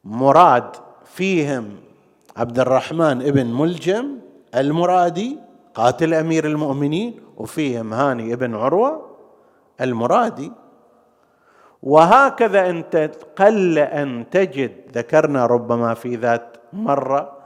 مراد 0.04 0.76
فيهم 1.04 1.76
عبد 2.36 2.58
الرحمن 2.58 3.22
ابن 3.22 3.46
ملجم 3.46 4.18
المرادي 4.54 5.38
قاتل 5.74 6.14
أمير 6.14 6.46
المؤمنين 6.46 7.20
وفيهم 7.36 7.94
هاني 7.94 8.32
ابن 8.32 8.54
عروة 8.54 9.16
المرادي. 9.80 10.52
وهكذا 11.82 12.70
انت 12.70 13.10
قل 13.36 13.78
أن 13.78 14.30
تجد 14.30 14.72
ذكرنا 14.94 15.46
ربما 15.46 15.94
في 15.94 16.16
ذات 16.16 16.56
مرة 16.72 17.39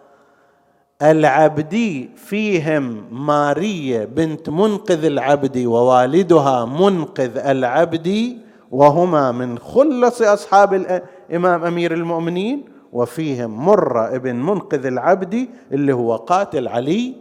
العبدي 1.04 2.10
فيهم 2.16 3.04
ماريه 3.26 4.04
بنت 4.04 4.50
منقذ 4.50 5.04
العبدي 5.04 5.66
ووالدها 5.66 6.64
منقذ 6.64 7.38
العبدي 7.38 8.38
وهما 8.70 9.32
من 9.32 9.58
خلص 9.58 10.22
أصحاب 10.22 10.74
الامام 10.74 11.64
أمير 11.64 11.94
المؤمنين 11.94 12.64
وفيهم 12.92 13.66
مرة 13.66 14.16
ابن 14.16 14.36
منقذ 14.36 14.86
العبدي 14.86 15.50
اللي 15.72 15.92
هو 15.92 16.16
قاتل 16.16 16.68
علي 16.68 17.14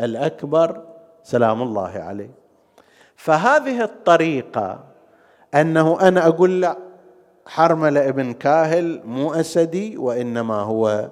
الأكبر. 0.00 0.80
سلام 1.22 1.62
الله 1.62 1.88
عليه. 1.88 2.30
فهذه 3.16 3.82
الطريقة 3.84 4.80
أنه 5.54 6.00
أنا 6.00 6.26
أقول 6.26 6.60
لا 6.60 6.76
حرمله 7.46 8.08
ابن 8.08 8.32
كاهل 8.32 9.00
مو 9.04 9.34
أسدي 9.34 9.96
وإنما 9.96 10.54
هو 10.54 11.08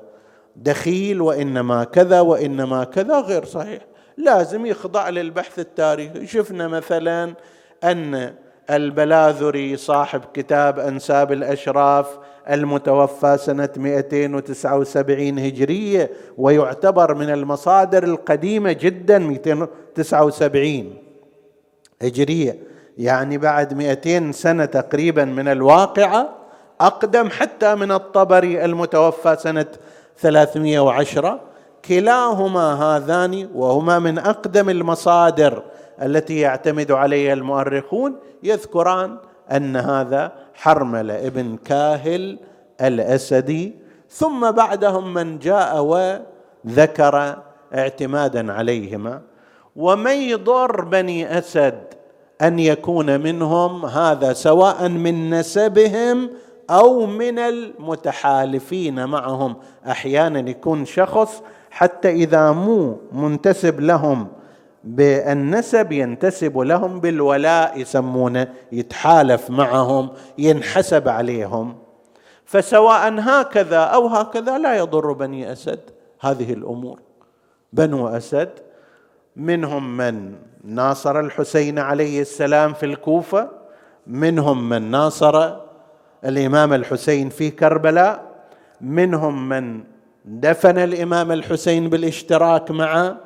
دخيل 0.62 1.20
وإنما 1.20 1.84
كذا 1.84 2.20
وإنما 2.20 2.84
كذا 2.84 3.20
غير 3.20 3.44
صحيح. 3.44 3.82
لازم 4.16 4.66
يخضع 4.66 5.08
للبحث 5.08 5.58
التاريخي. 5.58 6.26
شفنا 6.26 6.68
مثلا 6.68 7.34
أن 7.84 8.34
البلاذري 8.70 9.76
صاحب 9.76 10.20
كتاب 10.34 10.78
أنساب 10.78 11.32
الأشراف 11.32 12.18
المتوفى 12.50 13.38
سنة 13.38 13.68
279 13.76 15.38
هجرية 15.38 16.10
ويعتبر 16.38 17.14
من 17.14 17.30
المصادر 17.30 18.04
القديمة 18.04 18.72
جدا 18.72 19.18
279 19.18 20.94
هجرية. 22.02 22.58
يعني 22.98 23.38
بعد 23.38 23.74
200 23.74 24.32
سنة 24.32 24.64
تقريبا 24.64 25.24
من 25.24 25.48
الواقعة 25.48 26.28
أقدم 26.80 27.30
حتى 27.30 27.74
من 27.74 27.92
الطبري 27.92 28.64
المتوفى 28.64 29.36
سنة 29.40 29.66
310 30.20 31.40
كلاهما 31.84 32.74
هذان 32.74 33.48
وهما 33.54 33.98
من 33.98 34.18
أقدم 34.18 34.70
المصادر 34.70 35.62
التي 36.02 36.38
يعتمد 36.38 36.92
عليها 36.92 37.32
المؤرخون 37.32 38.16
يذكران 38.42 39.16
أن 39.52 39.76
هذا 39.76 40.32
حرمله 40.54 41.26
ابن 41.26 41.56
كاهل 41.56 42.38
الأسدي. 42.80 43.74
ثم 44.10 44.50
بعدهم 44.50 45.14
من 45.14 45.38
جاء 45.38 45.82
وذكر 45.82 47.38
اعتمادا 47.74 48.52
عليهما. 48.52 49.20
ومن 49.76 50.12
يضر 50.12 50.84
بني 50.84 51.38
أسد 51.38 51.82
أن 52.42 52.58
يكون 52.58 53.20
منهم؟ 53.20 53.86
هذا 53.86 54.32
سواء 54.32 54.88
من 54.88 55.30
نسبهم 55.30 56.30
أو 56.70 57.06
من 57.06 57.38
المتحالفين 57.38 59.04
معهم. 59.04 59.56
أحيانا 59.86 60.50
يكون 60.50 60.84
شخص 60.84 61.42
حتى 61.70 62.10
إذا 62.10 62.52
مو 62.52 63.00
منتسب 63.12 63.80
لهم 63.80 64.28
بالنسب 64.84 65.92
ينتسب 65.92 66.58
لهم 66.58 67.00
بالولاء 67.00 67.80
يسمونه 67.80 68.54
يتحالف 68.72 69.50
معهم 69.50 70.10
ينحسب 70.38 71.08
عليهم. 71.08 71.76
فسواء 72.44 73.14
هكذا 73.20 73.78
أو 73.78 74.06
هكذا 74.06 74.58
لا 74.58 74.76
يضر 74.76 75.12
بني 75.12 75.52
أسد. 75.52 75.80
هذه 76.20 76.52
الأمور. 76.52 77.00
بنو 77.72 78.08
أسد 78.08 78.50
منهم 79.36 79.96
من 79.96 80.34
ناصر 80.64 81.20
الحسين 81.20 81.78
عليه 81.78 82.20
السلام 82.20 82.72
في 82.72 82.86
الكوفة 82.86 83.48
منهم 84.06 84.68
من 84.68 84.90
ناصر 84.90 85.56
الإمام 86.24 86.72
الحسين 86.72 87.28
في 87.28 87.50
كربلاء 87.50 88.22
منهم 88.80 89.48
من 89.48 89.80
دفن 90.24 90.78
الإمام 90.78 91.32
الحسين 91.32 91.88
بالاشتراك 91.88 92.70
مع 92.70 93.16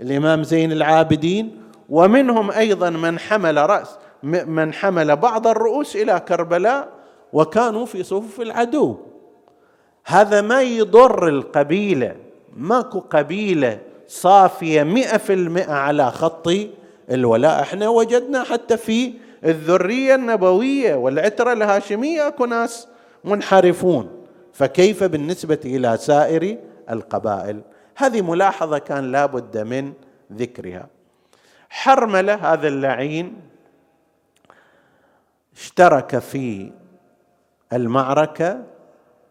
الإمام 0.00 0.42
زين 0.42 0.72
العابدين 0.72 1.62
ومنهم 1.88 2.50
أيضا 2.50 2.90
من 2.90 3.18
حمل 3.18 3.56
رأس 3.56 3.98
من 4.22 4.72
حمل 4.72 5.16
بعض 5.16 5.46
الرؤوس 5.46 5.96
إلى 5.96 6.20
كربلاء 6.28 6.88
وكانوا 7.32 7.86
في 7.86 8.02
صفوف 8.02 8.40
العدو. 8.40 8.96
هذا 10.04 10.40
ما 10.40 10.62
يضر 10.62 11.28
القبيلة 11.28 12.16
ماكو 12.56 13.00
قبيلة 13.00 13.78
صافية 14.08 14.82
مئة 14.82 15.16
في 15.16 15.32
المئة 15.32 15.72
على 15.72 16.10
خط 16.10 16.48
الولاء. 17.10 17.60
إحنا 17.60 17.88
وجدنا 17.88 18.42
حتى 18.42 18.76
في 18.76 19.12
الذرية 19.44 20.14
النبوية 20.14 20.94
والعترة 20.94 21.52
الهاشمية 21.52 22.28
أكو 22.28 22.44
ناس 22.44 22.88
منحرفون. 23.24 24.26
فكيف 24.52 25.04
بالنسبة 25.04 25.60
إلى 25.64 25.96
سائر 25.96 26.58
القبائل؟ 26.90 27.60
هذه 27.96 28.22
ملاحظة 28.22 28.78
كان 28.78 29.12
لا 29.12 29.26
بد 29.26 29.58
من 29.58 29.92
ذكرها. 30.32 30.86
حرمله 31.70 32.34
هذا 32.34 32.68
اللعين 32.68 33.40
اشترك 35.56 36.18
في 36.18 36.72
المعركة 37.72 38.62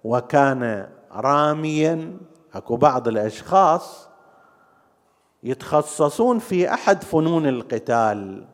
وكان 0.03 0.89
راميا 1.11 2.17
أكو 2.53 2.75
بعض 2.75 3.07
الأشخاص 3.07 4.09
يتخصصون 5.43 6.39
في 6.39 6.73
أحد 6.73 7.03
فنون 7.03 7.47
القتال. 7.47 8.45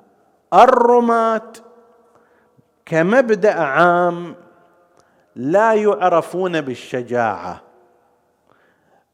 الرماة. 0.54 1.52
كمبدأ 2.86 3.54
عام 3.54 4.36
لا 5.36 5.74
يعرفون 5.74 6.62
بالشجاعة. 6.62 7.62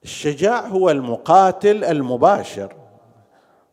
الشجاع 0.03 0.59
هو 0.59 0.89
المقاتل 0.89 1.83
المباشر 1.83 2.73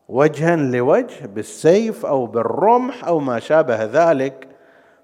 وجها 0.09 0.55
لوجه 0.55 1.25
بالسيف 1.25 2.05
أو 2.05 2.25
بالرمح 2.25 3.05
أو 3.05 3.19
ما 3.19 3.39
شابه 3.39 3.83
ذلك. 3.83 4.47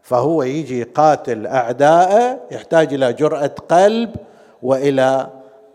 فهو 0.01 0.43
يجي 0.43 0.79
يقاتل 0.79 1.47
أعداءه 1.47 2.39
يحتاج 2.51 2.93
إلى 2.93 3.13
جرأة 3.13 3.55
قلب 3.69 4.15
وإلى 4.61 5.29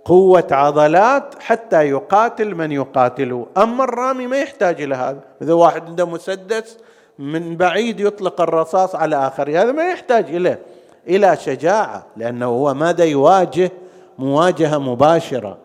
قوة 0.05 0.47
عضلات 0.51 1.35
حتى 1.38 1.88
يقاتل 1.88 2.55
من 2.55 2.73
يقاتله. 2.73 3.47
أما 3.57 3.85
الرامي 3.85 4.27
ما 4.27 4.37
يحتاج 4.37 4.83
إلى 4.83 4.95
هذا. 4.95 5.21
إذا 5.43 5.53
واحد 5.53 5.87
عنده 5.87 6.07
مسدس 6.07 6.79
من 7.19 7.57
بعيد 7.57 8.01
يطلق 8.01 8.41
الرصاص 8.41 8.95
على 8.95 9.27
آخره 9.27 9.62
هذا 9.62 9.73
ما 9.73 9.91
يحتاج 9.91 10.35
إليه. 10.35 10.59
إلى 11.09 11.37
شجاعة 11.37 12.07
لأنه 12.17 12.47
هو 12.47 12.75
ماذا 12.75 13.05
يواجه؟ 13.05 13.73
مواجهة 14.19 14.79
مباشرة. 14.79 15.59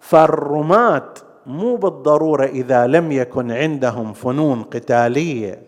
فالرماة 0.00 1.08
مو 1.46 1.76
بالضرورة 1.76 2.44
إذا 2.44 2.86
لم 2.86 3.12
يكن 3.12 3.52
عندهم 3.52 4.12
فنون 4.12 4.62
قتالية 4.62 5.62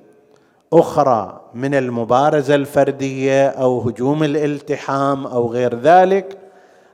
أخرى 0.72 1.40
من 1.54 1.74
المبارزة 1.74 2.54
الفردية 2.54 3.48
أو 3.48 3.80
هجوم 3.80 4.24
الالتحام 4.24 5.26
أو 5.26 5.52
غير 5.52 5.80
ذلك 5.80 6.38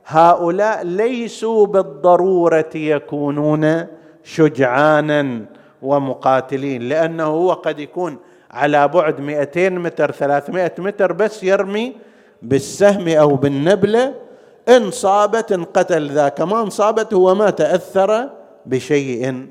هؤلاء 0.07 0.83
ليسوا 0.83 1.65
بالضرورة 1.65 2.69
يكونون 2.75 3.87
شجعانا 4.23 5.45
ومقاتلين 5.81 6.89
لأنه 6.89 7.23
هو 7.23 7.53
قد 7.53 7.79
يكون 7.79 8.17
على 8.51 8.87
بعد 8.87 9.21
200 9.21 9.69
متر 9.69 10.11
300 10.11 10.71
متر 10.79 11.13
بس 11.13 11.43
يرمي 11.43 11.95
بالسهم 12.41 13.07
أو 13.07 13.35
بالنبلة. 13.35 14.13
إن 14.69 14.91
صابت 14.91 15.51
انقتل 15.51 16.09
ذاك 16.11 16.41
ما 16.41 16.61
انصابت 16.61 17.13
هو 17.13 17.35
ما 17.35 17.49
تأثر 17.49 18.29
بشيء. 18.65 19.47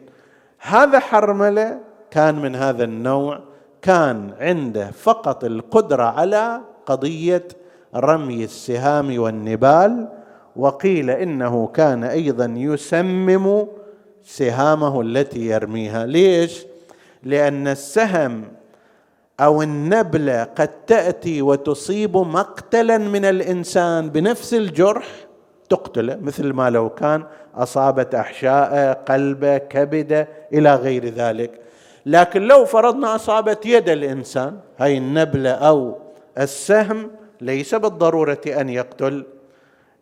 هذا 0.59 0.99
حرملة 0.99 1.79
كان 2.11 2.35
من 2.35 2.57
هذا 2.57 2.85
النوع 2.85 3.41
كان 3.83 4.31
عنده 4.41 4.91
فقط 4.91 5.45
القدرة 5.45 6.05
على 6.05 6.61
قضية 6.87 7.49
رمي 7.95 8.45
السهام 8.45 9.19
والنبال. 9.19 10.09
وقيل 10.57 11.11
إنه 11.11 11.67
كان 11.67 12.05
أيضا 12.05 12.55
يسمم 12.57 13.67
سهامه 14.25 15.01
التي 15.01 15.47
يرميها. 15.47 16.07
ليش؟ 16.07 16.67
لأن 17.23 17.69
السهم 17.69 18.45
أو 19.41 19.63
النبلة 19.63 20.45
قد 20.45 20.71
تأتي 20.87 21.43
وتصيب 21.43 22.17
مقتلا 22.17 22.99
من 22.99 23.25
الإنسان 23.25 24.11
بنفس 24.11 24.55
الجرح 24.55 25.07
تقتله 25.69 26.19
مثل 26.23 26.53
ما 26.53 26.71
لو 26.71 26.89
كان 26.91 27.25
أصابت 27.55 28.15
احشاءه 28.15 28.93
قلبه 28.93 29.59
كبده 29.59 30.29
إلى 30.53 30.75
غير 30.75 31.05
ذلك. 31.05 31.61
لكن 32.07 32.43
لو 32.43 32.65
فرضنا 32.65 33.15
أصابت 33.15 33.67
يد 33.67 33.89
الإنسان 33.89 34.57
هاي 34.79 34.99
النبلة 34.99 35.51
أو 35.51 35.99
السهم 36.39 37.11
ليس 37.41 37.75
بالضرورة 37.75 38.41
أن 38.47 38.69
يقتل. 38.69 39.25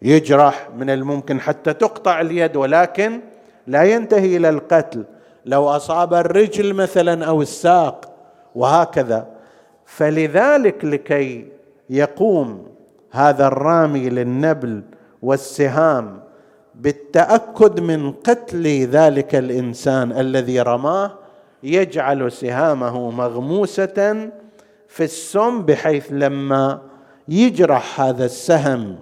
يجرح 0.04 0.68
من 0.76 0.90
الممكن 0.90 1.40
حتى 1.40 1.72
تقطع 1.72 2.20
اليد 2.20 2.56
ولكن 2.56 3.20
لا 3.66 3.82
ينتهي 3.82 4.36
إلى 4.36 4.48
القتل. 4.48 5.04
لو 5.46 5.68
أصاب 5.68 6.14
الرجل 6.14 6.74
مثلا 6.74 7.24
أو 7.24 7.42
الساق 7.42 8.14
وهكذا. 8.54 9.26
فلذلك 9.86 10.84
لكي 10.84 11.48
يقوم 11.90 12.66
هذا 13.10 13.46
الرامي 13.46 14.08
للنبل 14.08 14.82
والسهام 15.22 16.20
بالتأكد 16.74 17.80
من 17.80 18.12
قتل 18.12 18.66
ذلك 18.84 19.34
الإنسان 19.34 20.12
الذي 20.12 20.60
رماه 20.60 21.12
يجعل 21.62 22.32
سهامه 22.32 23.10
مغموسة 23.10 24.30
في 24.88 25.04
السم 25.04 25.62
بحيث 25.62 26.06
لما 26.10 26.80
يجرح 27.28 28.00
هذا 28.00 28.24
السهم 28.24 28.96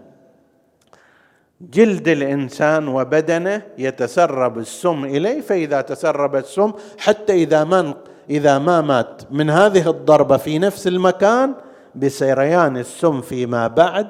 جلد 1.70 2.08
الإنسان 2.08 2.88
وبدنه 2.88 3.62
يتسرب 3.78 4.58
السم 4.58 5.04
إليه 5.04 5.40
فإذا 5.40 5.80
تسرب 5.80 6.36
السم 6.36 6.72
حتى 6.98 7.32
إذا 7.32 7.64
من 7.64 7.94
إذا 8.30 8.58
ما 8.58 8.80
مات 8.80 9.22
من 9.30 9.50
هذه 9.50 9.90
الضربة 9.90 10.36
في 10.36 10.58
نفس 10.58 10.86
المكان 10.86 11.54
بسريان 11.94 12.76
السم 12.76 13.20
فيما 13.20 13.66
بعد 13.66 14.08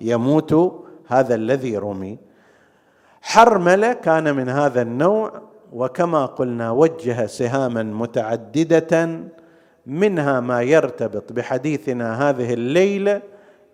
يموت 0.00 0.84
هذا 1.06 1.34
الذي 1.34 1.78
رمي. 1.78 2.18
حرملة 3.22 3.92
كان 3.92 4.36
من 4.36 4.48
هذا 4.48 4.82
النوع 4.82 5.42
وكما 5.72 6.26
قلنا 6.26 6.70
وجه 6.70 7.26
سهاما 7.26 7.82
متعددة 7.82 9.20
منها 9.86 10.40
ما 10.40 10.62
يرتبط 10.62 11.32
بحديثنا 11.32 12.28
هذه 12.28 12.54
الليلة 12.54 13.22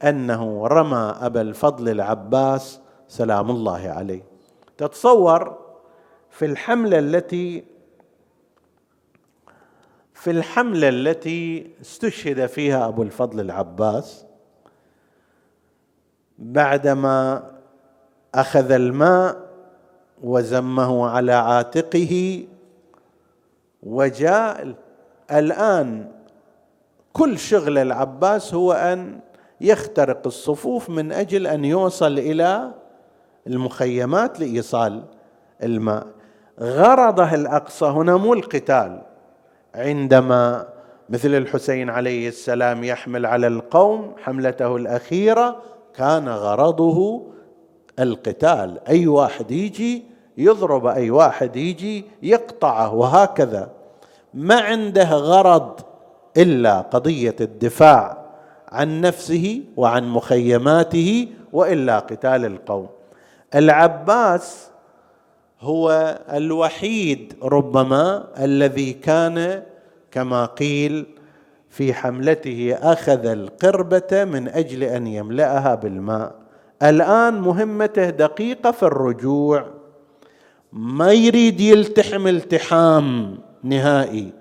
أنه 0.04 0.66
رمى 0.66 1.14
أبا 1.20 1.40
الفضل 1.40 1.88
العباس 1.88 2.80
سلام 3.08 3.50
الله 3.50 3.88
عليه. 3.88 4.22
تتصور 4.76 5.58
في 6.30 6.44
الحملة 6.44 6.98
التي 6.98 7.64
في 10.14 10.30
الحملة 10.30 10.88
التي 10.88 11.70
استشهد 11.80 12.46
فيها 12.46 12.88
أبو 12.88 13.02
الفضل 13.02 13.40
العباس 13.40 14.26
بعدما 16.38 17.50
أخذ 18.34 18.70
الماء 18.70 19.50
وزمه 20.22 21.08
على 21.08 21.32
عاتقه 21.32 22.44
وجاء 23.82 24.74
الآن 25.30 26.12
كل 27.12 27.38
شغل 27.38 27.78
العباس 27.78 28.54
هو 28.54 28.72
أن 28.72 29.20
يخترق 29.60 30.26
الصفوف 30.26 30.90
من 30.90 31.12
أجل 31.12 31.46
أن 31.46 31.64
يوصل 31.64 32.18
إلى 32.18 32.74
المخيمات 33.46 34.40
لإيصال 34.40 35.02
الماء. 35.62 36.06
غرضه 36.60 37.34
الأقصى 37.34 37.84
هنا 37.84 38.16
مو 38.16 38.34
القتال. 38.34 39.02
عندما 39.74 40.66
مثل 41.08 41.34
الحسين 41.34 41.90
عليه 41.90 42.28
السلام 42.28 42.84
يحمل 42.84 43.26
على 43.26 43.46
القوم 43.46 44.14
حملته 44.22 44.76
الأخيرة 44.76 45.56
كان 45.94 46.28
غرضه 46.28 47.26
القتال. 47.98 48.80
أي 48.88 49.06
واحد 49.06 49.50
يجي 49.50 50.04
يضرب 50.38 50.86
أي 50.86 51.10
واحد 51.10 51.56
يجي 51.56 52.04
يقطعه 52.22 52.94
وهكذا. 52.94 53.70
ما 54.34 54.60
عنده 54.60 55.10
غرض 55.10 55.80
إلا 56.36 56.80
قضية 56.80 57.36
الدفاع 57.40 58.24
عن 58.68 59.00
نفسه 59.00 59.62
وعن 59.76 60.08
مخيماته 60.08 61.28
وإلا 61.52 61.98
قتال 61.98 62.44
القوم. 62.44 62.88
العباس 63.54 64.68
هو 65.60 66.18
الوحيد 66.32 67.34
ربما 67.42 68.28
الذي 68.38 68.92
كان 68.92 69.62
كما 70.10 70.44
قيل 70.44 71.06
في 71.68 71.94
حملته 71.94 72.76
أخذ 72.82 73.26
القربة 73.26 74.24
من 74.24 74.48
أجل 74.48 74.82
أن 74.82 75.06
يملأها 75.06 75.74
بالماء. 75.74 76.34
الآن 76.82 77.40
مهمته 77.40 78.10
دقيقة 78.10 78.70
في 78.70 78.82
الرجوع. 78.82 79.66
ما 80.72 81.12
يريد 81.12 81.60
يلتحم 81.60 82.26
التحام 82.26 83.38
نهائي 83.62 84.32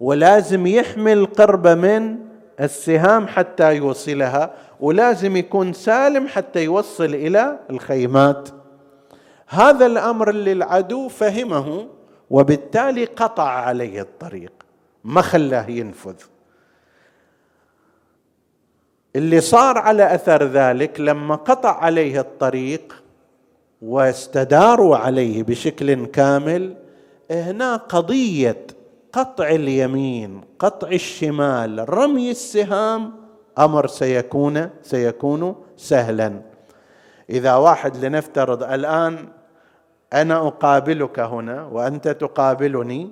ولازم 0.00 0.66
يحمل 0.66 1.26
قربه 1.26 1.74
من 1.74 2.16
السهام 2.60 3.26
حتى 3.26 3.76
يوصلها 3.76 4.54
ولازم 4.80 5.36
يكون 5.36 5.72
سالم 5.72 6.28
حتى 6.28 6.64
يوصل 6.64 7.04
إلى 7.14 7.58
الخيمات. 7.70 8.48
هذا 9.46 9.86
الأمر 9.86 10.30
اللي 10.30 10.52
العدو 10.52 11.08
فهمه 11.08 11.88
وبالتالي 12.30 13.04
قطع 13.04 13.48
عليه 13.48 14.00
الطريق 14.00 14.52
ما 15.04 15.22
خلاه 15.22 15.70
ينفذ. 15.70 16.14
اللي 19.16 19.40
صار 19.40 19.78
على 19.78 20.14
أثر 20.14 20.44
ذلك 20.44 21.00
لما 21.00 21.34
قطع 21.34 21.78
عليه 21.78 22.20
الطريق 22.20 23.02
واستداروا 23.82 24.96
عليه 24.96 25.42
بشكل 25.42 26.06
كامل 26.06 26.76
هنا 27.30 27.76
قضية 27.76 28.66
قطع 29.14 29.48
اليمين 29.48 30.40
قطع 30.58 30.88
الشمال 30.88 31.88
رمي 31.88 32.30
السهام 32.30 33.12
أمر 33.58 33.86
سيكون 33.86 34.70
سيكون 34.82 35.54
سهلا. 35.76 36.40
إذا 37.30 37.54
واحد 37.54 38.04
لنفترض 38.04 38.62
الآن 38.62 39.28
أنا 40.12 40.48
أقابلك 40.48 41.18
هنا 41.18 41.62
وأنت 41.66 42.08
تقابلني 42.08 43.10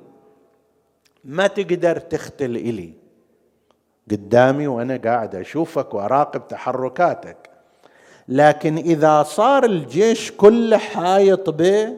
ما 1.25 1.47
تقدر 1.47 1.99
تختل 1.99 2.57
إلي. 2.57 2.93
قدامي 4.11 4.67
وأنا 4.67 4.97
قاعد 4.97 5.35
أشوفك 5.35 5.95
وأراقب 5.95 6.49
تحركاتك. 6.49 7.51
لكن 8.29 8.77
إذا 8.77 9.23
صار 9.23 9.65
الجيش 9.65 10.33
كله 10.33 10.79
حايط 10.79 11.51
به 11.51 11.97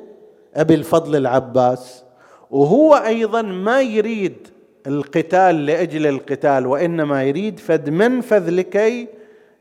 أبي 0.55 0.75
الفضل 0.75 1.17
العباس 1.17 2.05
وهو 2.51 2.95
أيضا 2.95 3.43
ما 3.43 3.81
يريد 3.81 4.49
القتال 4.87 5.67
لأجل 5.67 6.07
القتال 6.07 6.67
وإنما 6.67 7.25
يريد 7.25 7.59
فد 7.59 7.91
منفذ 7.91 8.51
لكي 8.51 9.09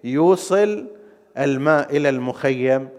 يوصل 0.03 0.85
الماء 1.37 1.97
إلى 1.97 2.09
المخيم. 2.09 2.89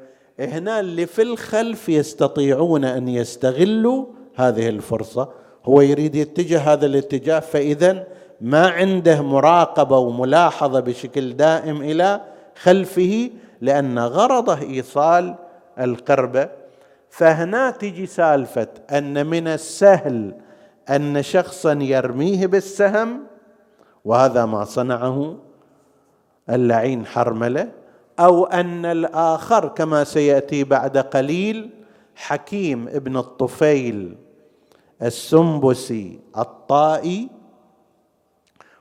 هنا 0.41 0.81
اللي 0.81 1.07
في 1.07 1.23
الخلف 1.23 1.89
يستطيعون 1.89 2.85
أن 2.85 3.09
يستغلوا 3.09 4.07
هذه 4.35 4.69
الفرصة. 4.69 5.29
هو 5.65 5.81
يريد 5.81 6.15
يتجه 6.15 6.61
هذا 6.61 6.87
الاتجاه 6.87 7.41
فاذا 7.41 8.07
ما 8.41 8.69
عنده 8.69 9.23
مراقبة 9.23 9.99
وملاحظة 9.99 10.81
بشكل 10.81 11.37
دائم 11.37 11.83
إلى 11.83 12.21
خلفه 12.63 13.31
لأن 13.61 13.99
غرضه 13.99 14.61
إيصال 14.61 15.35
القربة. 15.81 16.49
فهنا 17.17 17.71
تجي 17.71 18.07
سالفة 18.07 18.69
أن 18.91 19.27
من 19.27 19.49
السهل 19.49 20.35
أن 20.91 21.23
شخصا 21.23 21.73
يرميه 21.73 22.47
بالسهم 22.47 23.27
وهذا 24.05 24.47
ما 24.47 24.65
صنعه 24.65 25.39
اللعين 26.51 27.07
حرملة 27.07 27.73
أو 28.21 28.45
أن 28.45 28.85
الآخر 28.85 29.69
كما 29.69 30.05
سيأتي 30.05 30.65
بعد 30.65 30.99
قليل 30.99 31.71
حكيم 32.15 32.89
ابن 32.89 33.17
الطفيل 33.17 34.17
السنبسي 35.03 36.21
الطائي 36.39 37.29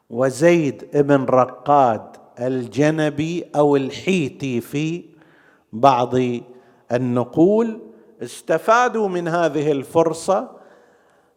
وزيد 0.10 0.90
ابن 0.94 1.24
رقاد 1.24 2.18
الجنبي 2.40 3.46
أو 3.56 3.76
الحيتي 3.76 4.62
في 4.62 5.06
بعض 5.74 6.16
النقول 6.92 7.93
استفادوا 8.24 9.08
من 9.08 9.28
هذه 9.28 9.72
الفرصة 9.72 10.50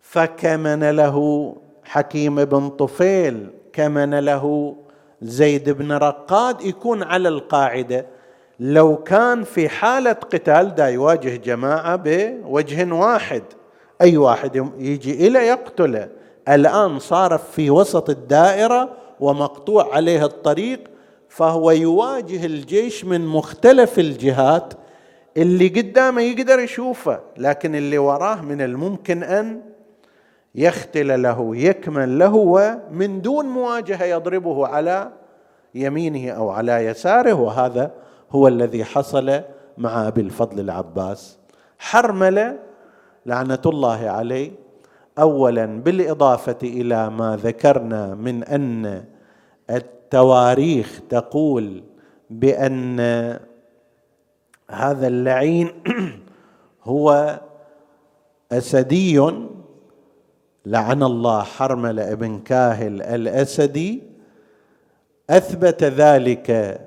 فكمن 0.00 0.90
له 0.90 1.56
حكيم 1.84 2.44
بن 2.44 2.68
طفيل 2.68 3.50
كمن 3.72 4.14
له 4.14 4.76
زيد 5.22 5.70
بن 5.70 5.92
رقاد 5.92 6.62
يكون 6.62 7.02
على 7.02 7.28
القاعدة. 7.28 8.06
لو 8.60 8.96
كان 8.96 9.44
في 9.44 9.68
حالة 9.68 10.12
قتال 10.12 10.74
دا 10.74 10.88
يواجه 10.88 11.36
جماعة 11.36 11.96
بوجه 11.96 12.92
واحد. 12.94 13.42
أي 14.00 14.16
واحد 14.16 14.70
يجي 14.78 15.26
إلى 15.26 15.38
يقتله. 15.38 16.08
الآن 16.48 16.98
صار 16.98 17.38
في 17.38 17.70
وسط 17.70 18.10
الدائرة 18.10 18.90
ومقطوع 19.20 19.94
عليه 19.94 20.24
الطريق 20.24 20.80
فهو 21.28 21.70
يواجه 21.70 22.46
الجيش 22.46 23.04
من 23.04 23.26
مختلف 23.26 23.98
الجهات 23.98 24.74
اللي 25.36 25.68
قدامه 25.68 26.22
يقدر 26.22 26.58
يشوفه 26.58 27.20
لكن 27.36 27.74
اللي 27.74 27.98
وراه 27.98 28.42
من 28.42 28.60
الممكن 28.60 29.22
أن 29.22 29.62
يختل 30.54 31.22
له 31.22 31.56
يكمل 31.56 32.18
له 32.18 32.34
ومن 32.34 33.22
دون 33.22 33.46
مواجهة 33.46 34.04
يضربه 34.04 34.66
على 34.66 35.12
يمينه 35.74 36.30
أو 36.30 36.50
على 36.50 36.72
يساره. 36.72 37.32
وهذا 37.32 37.90
هو 38.30 38.48
الذي 38.48 38.84
حصل 38.84 39.40
مع 39.78 40.08
أبي 40.08 40.20
الفضل 40.20 40.60
العباس. 40.60 41.38
حرمله 41.78 42.58
لعنة 43.26 43.62
الله 43.66 44.10
عليه. 44.10 44.52
اولا 45.18 45.66
بالإضافة 45.66 46.58
إلى 46.62 47.10
ما 47.10 47.36
ذكرنا 47.36 48.14
من 48.14 48.44
أن 48.44 49.04
التواريخ 49.70 51.00
تقول 51.08 51.82
بأن 52.30 53.00
هذا 54.70 55.06
اللعين 55.06 55.82
هو 56.84 57.40
أسدي. 58.52 59.32
لعن 60.66 61.02
الله 61.02 61.42
حرمل 61.42 62.00
ابن 62.00 62.40
كاهل 62.40 63.02
الأسدي. 63.02 64.02
أثبت 65.30 65.84
ذلك 65.84 66.80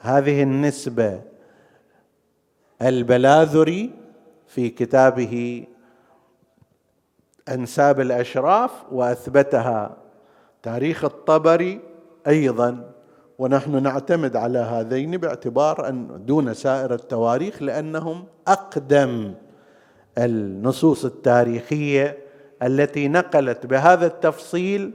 هذه 0.00 0.42
النسبة 0.42 1.20
البلاذري 2.82 3.90
في 4.46 4.68
كتابه 4.68 5.66
أنساب 7.48 8.00
الأشراف 8.00 8.70
وأثبتها 8.92 9.96
تاريخ 10.62 11.04
الطبري 11.04 11.80
أيضا. 12.26 12.91
ونحن 13.42 13.82
نعتمد 13.82 14.36
على 14.36 14.58
هذين 14.58 15.16
باعتبار 15.16 15.88
أن 15.88 16.26
دون 16.26 16.54
سائر 16.54 16.94
التواريخ 16.94 17.62
لأنهم 17.62 18.24
أقدم 18.48 19.34
النصوص 20.18 21.04
التاريخية 21.04 22.18
التي 22.62 23.08
نقلت 23.08 23.66
بهذا 23.66 24.06
التفصيل 24.06 24.94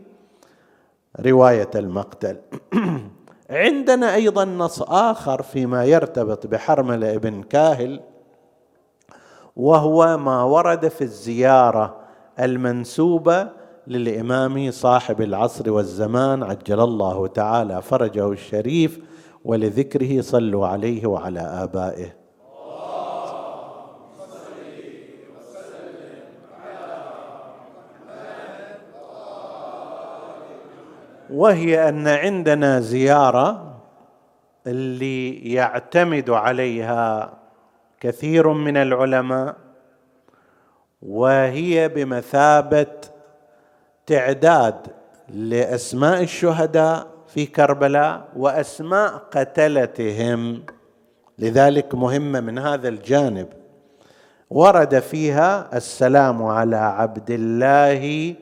رواية 1.20 1.70
المقتل. 1.76 2.38
عندنا 3.50 4.16
أيضا 4.16 4.46
نص 4.46 4.82
آخر 4.82 5.42
فيما 5.42 5.86
يرتبط 5.86 6.48
بحرمل 6.48 7.04
ابن 7.04 7.44
كاهل 7.44 8.02
وهو 9.56 10.18
ما 10.18 10.44
ورد 10.44 10.88
في 10.88 11.02
الزيارة 11.02 11.96
المنسوبة 12.40 13.50
للإمام 13.88 14.72
صاحب 14.72 15.22
العصر 15.22 15.72
والزمان 15.72 16.44
عجل 16.44 16.80
الله 16.80 17.28
تعالى 17.28 17.82
فرجه 17.82 18.32
الشريف 18.32 19.00
ولذكره 19.46 20.22
صلوا 20.22 20.68
عليه 20.68 21.06
وعلى 21.06 21.40
آبائه. 21.40 22.18
وهي 31.30 31.90
أن 31.90 32.08
عندنا 32.08 32.80
زيارة 32.80 33.78
اللي 34.68 35.54
يعتمد 35.54 36.30
عليها 36.30 37.34
كثير 38.00 38.54
من 38.54 38.78
العلماء 38.78 39.56
وهي 41.02 41.90
بمثابة 41.90 42.88
تعداد 44.08 44.76
لأسماء 45.30 46.24
الشهداء 46.24 47.08
في 47.28 47.46
كربلاء 47.46 48.28
وأسماء 48.36 49.10
قتلتهم. 49.32 50.64
لذلك 51.40 51.96
مهمه 51.96 52.40
من 52.40 52.60
هذا 52.60 52.88
الجانب. 52.88 53.48
ورد 54.50 55.00
فيها 55.00 55.78
السلام 55.78 56.44
على 56.44 56.76
عبد 56.76 57.32
الله 57.32 58.36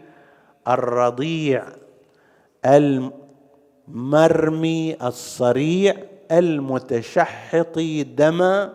الرضيع 0.68 1.64
المرمي 3.90 4.98
الصريع 5.04 5.96
المتشحط 6.32 7.80
دما 8.18 8.74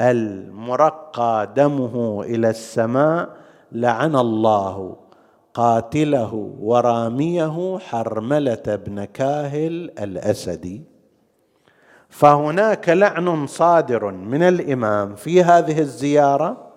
المرقى 0.00 1.52
دمه 1.56 2.22
إلى 2.22 2.50
السماء. 2.50 3.28
لعن 3.72 4.16
الله 4.16 4.96
قاتله 5.58 6.54
وراميه 6.60 7.78
حرملة 7.78 8.62
بن 8.86 9.04
كاهل 9.04 9.90
الأسدي. 9.98 10.82
فهناك 12.08 12.88
لعن 12.88 13.46
صادر 13.46 14.10
من 14.10 14.42
الإمام 14.42 15.14
في 15.14 15.42
هذه 15.42 15.80
الزيارة 15.80 16.70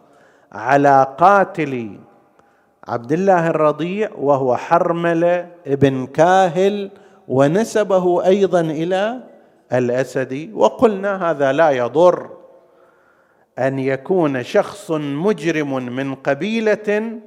على 0.52 1.16
قاتل 1.18 2.00
عبد 2.88 3.12
الله 3.12 3.48
الرضيع 3.48 4.10
وهو 4.18 4.58
حرمله 4.58 5.50
بن 5.66 6.06
كاهل 6.06 6.92
ونسبه 7.28 8.26
أيضا 8.26 8.62
إلى 8.62 9.24
الأسدي. 9.74 10.54
وقلنا 10.54 11.32
هذا 11.32 11.52
لا 11.52 11.70
يضر 11.70 12.30
أن 13.60 13.80
يكون 13.80 14.44
شخص 14.44 14.92
مجرم 14.92 15.76
من 15.76 16.16
قبيلة 16.16 17.22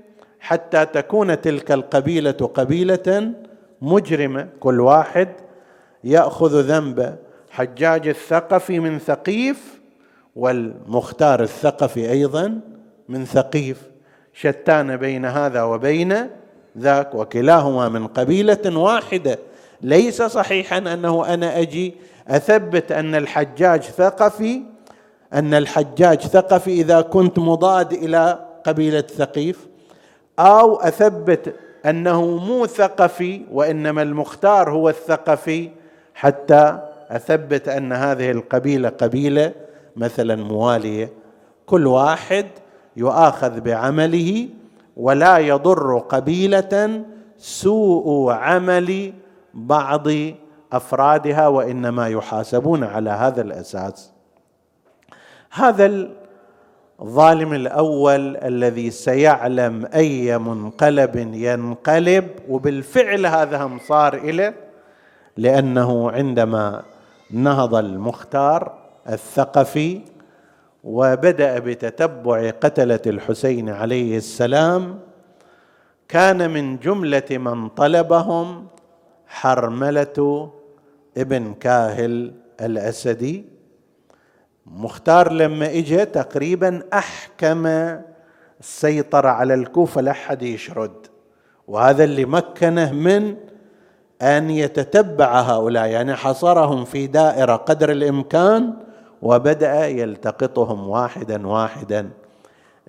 حتى 0.45 0.87
تكون 0.87 1.41
تلك 1.41 1.73
القبيلة 1.73 2.31
قبيلة 2.31 3.33
مجرمة 3.83 4.49
كل 4.61 4.81
واحد 4.81 5.29
يأخذ 6.05 6.61
ذنب 6.61 7.17
حجاج 7.51 8.09
الثقفي 8.09 8.81
من 8.81 8.99
ثقيف 8.99 9.81
والمختار 10.37 11.43
الثقفي 11.43 12.11
أيضا 12.11 12.61
من 13.09 13.25
ثقيف. 13.25 13.83
شتان 14.33 14.97
بين 14.97 15.25
هذا 15.25 15.63
وبين 15.63 16.27
ذاك 16.79 17.15
وكلاهما 17.15 17.89
من 17.89 18.07
قبيلة 18.07 18.79
واحدة. 18.79 19.39
ليس 19.83 20.23
صحيحا 20.23 20.79
أنه 20.79 21.35
أنا 21.35 21.61
أجي 21.61 21.95
أثبت 22.29 22.93
أن 22.93 23.15
الحجاج 23.15 23.83
ثقفي 23.83 24.63
أن 25.33 25.55
الحجاج 25.55 26.21
ثقفي 26.21 26.71
إذا 26.71 27.01
كنت 27.01 27.39
مضاد 27.39 27.93
إلى 27.93 28.47
قبيلة 28.67 29.01
ثقيف. 29.01 29.74
أو 30.39 30.77
أثبت 30.77 31.55
أنه 31.87 32.27
مو 32.37 32.67
ثقفي 32.67 33.43
وإنما 33.53 34.03
المختار 34.03 34.71
هو 34.71 34.89
الثقفي 34.89 35.71
حتى 36.15 36.79
أثبت 37.11 37.69
أن 37.69 37.93
هذه 37.93 38.31
القبيلة 38.31 38.89
قبيلة 38.89 39.53
مثلا 39.97 40.37
موالية. 40.37 41.13
كل 41.67 41.87
واحد 41.87 42.47
يؤاخذ 42.97 43.61
بعمله 43.61 44.49
ولا 44.97 45.39
يضر 45.39 45.99
قبيلة 45.99 47.05
سوء 47.39 48.33
عمل 48.33 49.13
بعض 49.55 50.09
أفرادها 50.73 51.49
وإنما 51.49 52.09
يحاسبون 52.09 52.85
على 52.85 53.11
هذا 53.11 53.43
الأساس. 53.43 54.13
هذا 55.51 56.09
الظالم 57.03 57.53
الأول 57.53 58.37
الذي 58.37 58.91
سيعلم 58.91 59.87
أي 59.95 60.39
منقلب 60.39 61.17
ينقلب 61.35 62.29
وبالفعل 62.49 63.27
هذا 63.27 63.63
هم 63.65 63.79
صار 63.79 64.15
إليه 64.15 64.55
لأنه 65.37 66.11
عندما 66.11 66.83
نهض 67.31 67.75
المختار 67.75 68.73
الثقفي 69.09 70.01
وبدأ 70.85 71.59
بتتبع 71.59 72.51
قتلة 72.51 73.01
الحسين 73.07 73.69
عليه 73.69 74.17
السلام 74.17 74.99
كان 76.09 76.51
من 76.51 76.79
جملة 76.79 77.25
من 77.31 77.69
طلبهم 77.69 78.67
حرملة 79.27 80.51
ابن 81.17 81.55
كاهل 81.55 82.33
الأسدي. 82.61 83.45
مختار 84.67 85.33
لما 85.33 85.67
اجى 85.67 86.05
تقريبا 86.05 86.83
أحكم 86.93 87.67
السيطرة 88.61 89.29
على 89.29 89.55
الكوفة 89.55 90.01
لا 90.01 90.11
احد 90.11 90.43
يشرد. 90.43 91.07
وهذا 91.69 92.05
اللي 92.05 92.25
مكنه 92.25 92.93
من 92.93 93.37
أن 94.23 94.51
يتتبع 94.51 95.41
هؤلاء 95.41 95.87
يعني 95.87 96.15
حصرهم 96.15 96.85
في 96.85 97.07
دائرة 97.07 97.57
قدر 97.57 97.91
الإمكان 97.91 98.75
وبدأ 99.23 99.87
يلتقطهم 99.87 100.89
واحدا 100.89 101.47
واحدا. 101.47 102.11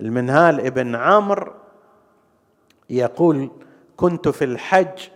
المنهال 0.00 0.60
ابن 0.66 0.94
عمرو 0.94 1.52
يقول 2.90 3.50
كنت 3.96 4.28
في 4.28 4.44
الحج 4.44 5.08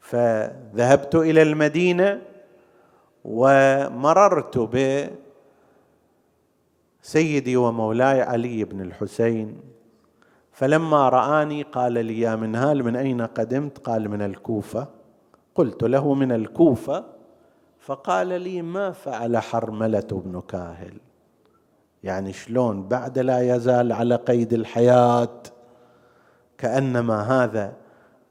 فذهبت 0.00 1.14
إلى 1.14 1.42
المدينة 1.42 2.20
ومررت 3.24 4.58
بسيدي 7.08 7.56
ومولاي 7.56 8.22
علي 8.22 8.64
بن 8.64 8.80
الحسين. 8.80 9.60
فلما 10.52 11.08
رآني 11.08 11.62
قال 11.62 11.92
لي 11.92 12.20
يا 12.20 12.36
منهال 12.36 12.84
من 12.84 12.96
أين 12.96 13.22
قدمت 13.22 13.78
قال 13.78 14.08
من 14.08 14.22
الكوفة. 14.22 14.88
قلت 15.54 15.82
له 15.82 16.14
من 16.14 16.32
الكوفة؟ 16.32 17.04
فقال 17.80 18.26
لي 18.26 18.62
ما 18.62 18.92
فعل 18.92 19.38
حرملة 19.38 20.06
بن 20.12 20.40
كاهل؟ 20.48 20.92
يعني 22.02 22.32
شلون؟ 22.32 22.88
بعد 22.88 23.18
لا 23.18 23.56
يزال 23.56 23.92
على 23.92 24.14
قيد 24.14 24.52
الحياة. 24.52 25.42
كأنما 26.58 27.20
هذا 27.20 27.72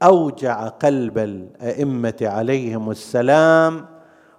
أوجع 0.04 0.68
قلب 0.68 1.18
الأئمة 1.18 2.18
عليهم 2.22 2.92
السلام 2.92 3.86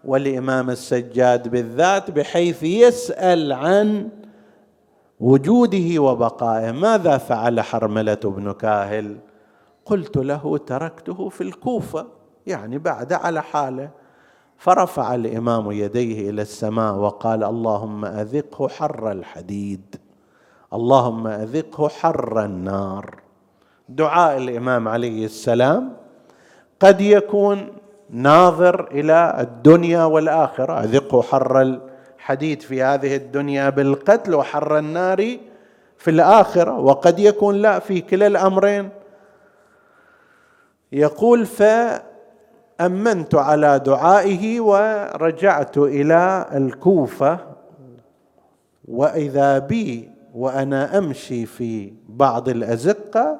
والإمام 0.05 0.71
السجاد 0.71 1.49
بالذات 1.49 2.11
بحيث 2.11 2.63
يسأل 2.63 3.53
عن 3.53 4.09
وجوده 5.21 6.03
وبقائه. 6.03 6.73
ماذا 6.73 7.19
فعل 7.19 7.61
حرملة 7.61 8.21
بن 8.25 8.53
كاهل؟ 8.53 9.17
قلت 9.87 10.17
له 10.17 10.59
تركته 10.59 11.29
في 11.29 11.41
الكوفة 11.41 12.07
يعني 12.47 12.79
بعد 12.79 13.13
على 13.13 13.43
حاله. 13.43 13.91
فرفع 14.59 15.15
الإمام 15.15 15.71
يديه 15.71 16.31
إلى 16.31 16.43
السماء 16.43 16.95
وقال 16.95 17.45
اللهم 17.45 18.05
أذقه 18.05 18.69
حر 18.69 19.13
الحديد 19.13 19.97
اللهم 20.73 21.27
أذقه 21.27 21.89
حر 21.89 22.45
النار. 22.45 23.21
دعاء 23.89 24.37
الإمام 24.37 24.89
عليه 24.89 25.25
السلام 25.25 25.97
قد 26.81 27.01
يكون 27.01 27.69
ناظر 28.11 28.89
إلى 28.91 29.37
الدنيا 29.41 30.05
والآخرة. 30.05 30.85
أذقه 30.85 31.23
حر 31.23 31.81
الحديد 32.19 32.63
في 32.63 32.83
هذه 32.83 33.17
الدنيا 33.17 33.71
بالقتل 33.71 34.35
وحر 34.35 34.79
النار 34.79 35.37
في 35.97 36.11
الآخرة 36.11 36.79
وقد 36.79 37.19
يكون 37.19 37.55
لا 37.55 37.79
في 37.79 38.01
كلا 38.01 38.27
الأمرين. 38.27 38.89
يقول 40.93 41.47
ف 41.47 41.63
امنت 42.81 43.35
على 43.35 43.79
دعائه 43.79 44.61
ورجعت 44.61 45.79
إلى 45.79 46.47
الكوفة 46.55 47.39
وإذا 48.89 49.59
بي 49.59 50.11
وأنا 50.35 50.99
أمشي 50.99 51.47
في 51.47 51.93
بعض 52.09 52.49
الأزقة 52.49 53.39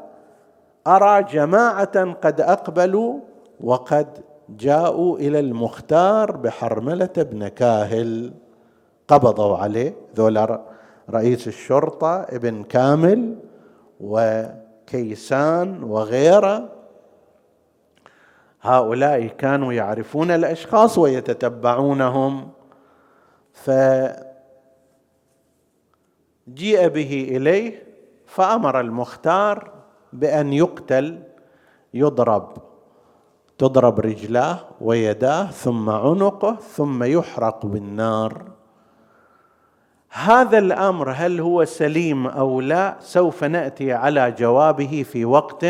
أرى 0.87 1.23
جماعة 1.23 2.13
قد 2.13 2.41
أقبلوا 2.41 3.21
وقد 3.61 4.09
جاءوا 4.49 5.19
إلى 5.19 5.41
المختار 5.41 6.37
بحرملة 6.37 7.11
بن 7.17 7.49
كاهل. 7.49 8.33
قبضوا 9.09 9.57
عليه 9.57 9.97
ذولا 10.17 10.61
رئيس 11.11 11.49
الشرطة 11.49 12.21
ابن 12.21 12.63
كامل 12.63 13.39
وكيسان 14.01 15.83
وغيره. 15.83 16.69
هؤلاء 18.63 19.27
كانوا 19.27 19.73
يعرفون 19.73 20.31
الأشخاص 20.31 20.99
ويتتبعونهم. 20.99 22.51
فجيء 23.53 24.19
به 26.89 27.29
إليه 27.31 27.83
فأمر 28.27 28.81
المختار 28.81 29.73
بأن 30.13 30.53
يقتل 30.53 31.23
يضرب 31.95 32.53
تضرب 33.59 34.01
رجلاه 34.01 34.59
ويداه 34.81 35.47
ثم 35.47 35.91
عنقه 35.91 36.57
ثم 36.57 37.03
يحرق 37.05 37.67
بالنار. 37.67 38.58
هذا 40.11 40.59
الأمر 40.59 41.11
هل 41.11 41.41
هو 41.41 41.65
سليم 41.65 42.27
أو 42.27 42.61
لا 42.61 42.97
سوف 43.01 43.45
نأتي 43.45 43.93
على 43.93 44.35
جوابه 44.39 45.05
في 45.13 45.25
وقت 45.25 45.67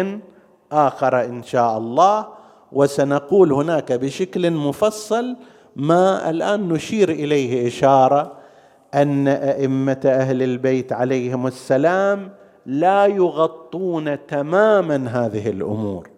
آخر 0.73 1.25
إن 1.25 1.43
شاء 1.43 1.79
الله 1.79 2.27
وسنقول 2.73 3.53
هناك 3.53 3.93
بشكل 3.93 4.51
مفصل 4.51 5.37
ما 5.77 6.31
الآن 6.31 6.69
نشير 6.69 7.11
إليه 7.11 7.69
إشارة 7.69 8.33
أن 8.95 9.29
أئمة 9.29 10.01
أهل 10.05 10.43
البيت 10.43 10.93
عليهم 10.93 11.47
السلام 11.47 12.31
لا 12.67 13.07
يغطون 13.07 14.27
تماما 14.27 15.09
هذه 15.09 15.51
الأمور. 15.51 16.09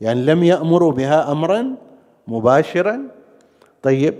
يعني 0.00 0.22
لم 0.22 0.44
يأمروا 0.44 0.92
بها 0.92 1.32
امرا 1.32 1.74
مباشرا. 2.28 3.00
طيب 3.82 4.14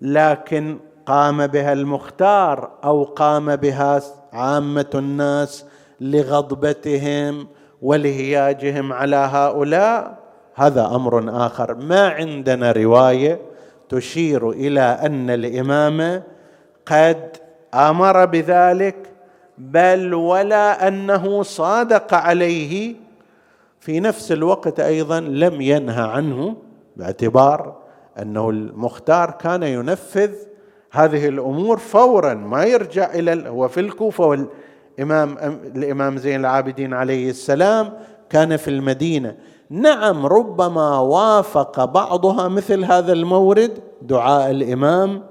لكن 0.00 0.78
قام 1.10 1.46
بها 1.46 1.72
المختار 1.72 2.70
أو 2.84 3.04
قام 3.04 3.56
بها 3.56 4.02
عامة 4.32 4.90
الناس 4.94 5.64
لغضبتهم 6.00 7.48
ولهياجهم 7.82 8.92
على 8.92 9.16
هؤلاء 9.16 10.18
هذا 10.54 10.86
أمر 10.86 11.46
آخر. 11.46 11.74
ما 11.74 12.08
عندنا 12.08 12.72
رواية 12.72 13.40
تشير 13.88 14.50
إلى 14.50 14.80
أن 14.80 15.30
الإمام 15.30 16.22
قد 16.86 17.36
آمر 17.74 18.24
بذلك 18.24 18.96
بل 19.58 20.14
ولا 20.14 20.88
أنه 20.88 21.42
صادق 21.42 22.14
عليه. 22.14 22.94
في 23.80 24.00
نفس 24.00 24.32
الوقت 24.32 24.80
أيضا 24.80 25.20
لم 25.20 25.60
ينهى 25.60 26.02
عنه 26.02 26.56
باعتبار 26.96 27.76
أنه 28.18 28.50
المختار 28.50 29.30
كان 29.30 29.62
ينفذ 29.62 30.49
هذه 30.90 31.28
الأمور 31.28 31.78
فورا 31.78 32.34
ما 32.34 32.64
يرجع 32.64 33.14
إلى 33.14 33.48
هو 33.48 33.68
في 33.68 33.80
الكوفة 33.80 34.26
والامام 34.26 35.36
الإمام 35.76 36.16
زين 36.18 36.40
العابدين 36.40 36.94
عليه 36.94 37.30
السلام 37.30 37.92
كان 38.30 38.56
في 38.56 38.68
المدينة. 38.68 39.36
نعم 39.70 40.26
ربما 40.26 40.98
وافق 40.98 41.84
بعضها 41.84 42.48
مثل 42.48 42.84
هذا 42.84 43.12
المورد 43.12 43.78
دعاء 44.02 44.50
الإمام 44.50 45.22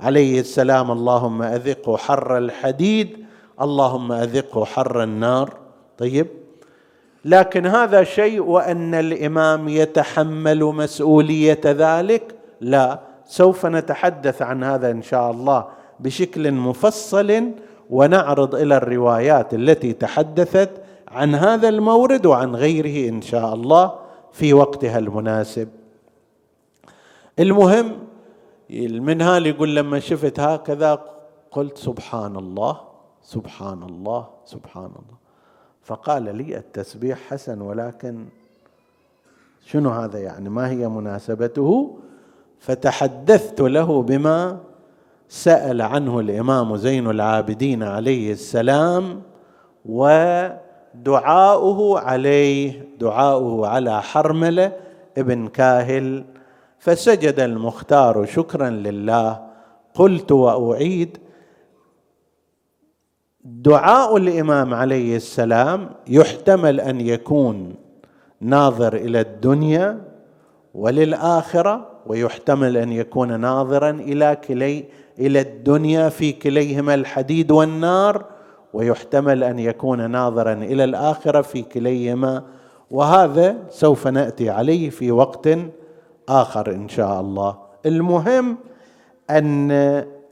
عليه 0.00 0.40
السلام 0.40 0.90
اللهم 0.90 1.42
أذقه 1.42 1.96
حر 1.96 2.38
الحديد 2.38 3.24
اللهم 3.60 4.12
أذقه 4.12 4.64
حر 4.64 5.02
النار. 5.02 5.56
طيب 5.98 6.26
لكن 7.24 7.66
هذا 7.66 8.04
شيء 8.04 8.40
وأن 8.42 8.94
الإمام 8.94 9.68
يتحمل 9.68 10.64
مسؤولية 10.64 11.60
ذلك؟ 11.64 12.34
لا. 12.60 13.09
سوف 13.30 13.66
نتحدث 13.66 14.42
عن 14.42 14.64
هذا 14.64 14.90
إن 14.90 15.02
شاء 15.02 15.30
الله 15.30 15.68
بشكل 16.00 16.52
مفصل 16.52 17.52
ونعرض 17.90 18.54
إلى 18.54 18.76
الروايات 18.76 19.54
التي 19.54 19.92
تحدثت 19.92 20.70
عن 21.08 21.34
هذا 21.34 21.68
المورد 21.68 22.26
وعن 22.26 22.56
غيره 22.56 23.08
إن 23.08 23.22
شاء 23.22 23.54
الله 23.54 23.94
في 24.32 24.52
وقتها 24.52 24.98
المناسب. 24.98 25.68
المهم 27.38 27.96
المنهال 28.70 29.46
يقول 29.46 29.76
لما 29.76 30.00
شفت 30.00 30.40
هكذا 30.40 31.02
قلت 31.50 31.78
سبحان 31.78 32.36
الله 32.36 32.80
سبحان 33.22 33.82
الله 33.82 34.28
سبحان 34.44 34.84
الله. 34.84 35.18
فقال 35.82 36.36
لي 36.36 36.56
التسبيح 36.56 37.18
حسن 37.28 37.60
ولكن 37.60 38.26
شنو 39.64 39.90
هذا 39.90 40.18
يعني؟ 40.18 40.48
ما 40.48 40.70
هي 40.70 40.88
مناسبته؟ 40.88 41.98
فتحدثت 42.60 43.60
له 43.60 44.02
بما 44.02 44.58
سأل 45.28 45.82
عنه 45.82 46.20
الإمام 46.20 46.76
زين 46.76 47.10
العابدين 47.10 47.82
عليه 47.82 48.32
السلام 48.32 49.22
ودعاؤه 49.84 50.60
عليه 51.98 52.88
دعاؤه 52.98 53.66
على 53.66 54.02
حرمله 54.02 54.72
ابن 55.18 55.48
كاهل. 55.48 56.24
فسجد 56.78 57.40
المختار 57.40 58.26
شكرا 58.26 58.70
لله. 58.70 59.46
قلت 59.94 60.32
وأعيد 60.32 61.18
دعاء 63.44 64.16
الإمام 64.16 64.74
عليه 64.74 65.16
السلام 65.16 65.90
يحتمل 66.08 66.80
أن 66.80 67.00
يكون 67.00 67.74
ناظر 68.40 68.96
إلى 68.96 69.20
الدنيا 69.20 70.09
وللآخرة 70.74 71.86
ويحتمل 72.06 72.76
أن 72.76 72.92
يكون 72.92 73.40
ناظرا 73.40 73.90
إلى 73.90 74.36
كلي 74.48 74.84
إلى 75.18 75.40
الدنيا 75.40 76.08
في 76.08 76.32
كليهما 76.32 76.94
الحديد 76.94 77.50
والنار 77.50 78.24
ويحتمل 78.72 79.44
أن 79.44 79.58
يكون 79.58 80.10
ناظرا 80.10 80.52
إلى 80.52 80.84
الآخرة 80.84 81.42
في 81.42 81.62
كليهما. 81.62 82.42
وهذا 82.90 83.56
سوف 83.70 84.06
نأتي 84.06 84.50
عليه 84.50 84.90
في 84.90 85.12
وقت 85.12 85.48
آخر 86.28 86.70
إن 86.70 86.88
شاء 86.88 87.20
الله. 87.20 87.56
المهم 87.86 88.56
أن 89.30 89.70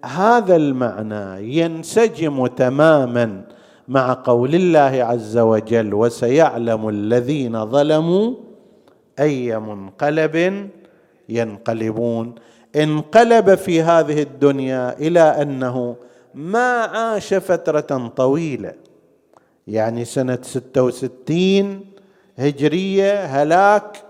هذا 0.05 0.57
المعنى 0.57 1.57
ينسجم 1.59 2.47
تماما 2.47 3.45
مع 3.89 4.22
قول 4.24 4.55
الله 4.55 5.05
عز 5.05 5.39
وجل 5.39 5.95
وسيعلم 5.95 6.89
الذين 6.89 7.66
ظلموا 7.66 8.34
أي 9.21 9.59
منقلب 9.59 10.69
ينقلبون. 11.29 12.35
انقلب 12.77 13.55
في 13.55 13.83
هذه 13.83 14.23
الدنيا 14.23 14.99
إلى 14.99 15.21
أنه 15.21 15.97
ما 16.35 16.83
عاش 16.83 17.35
فترة 17.35 18.09
طويلة. 18.16 18.73
يعني 19.66 20.05
سنة 20.05 20.39
ستة 20.43 20.83
وستين 20.83 21.85
هجرية 22.39 23.25
هلاك 23.25 24.03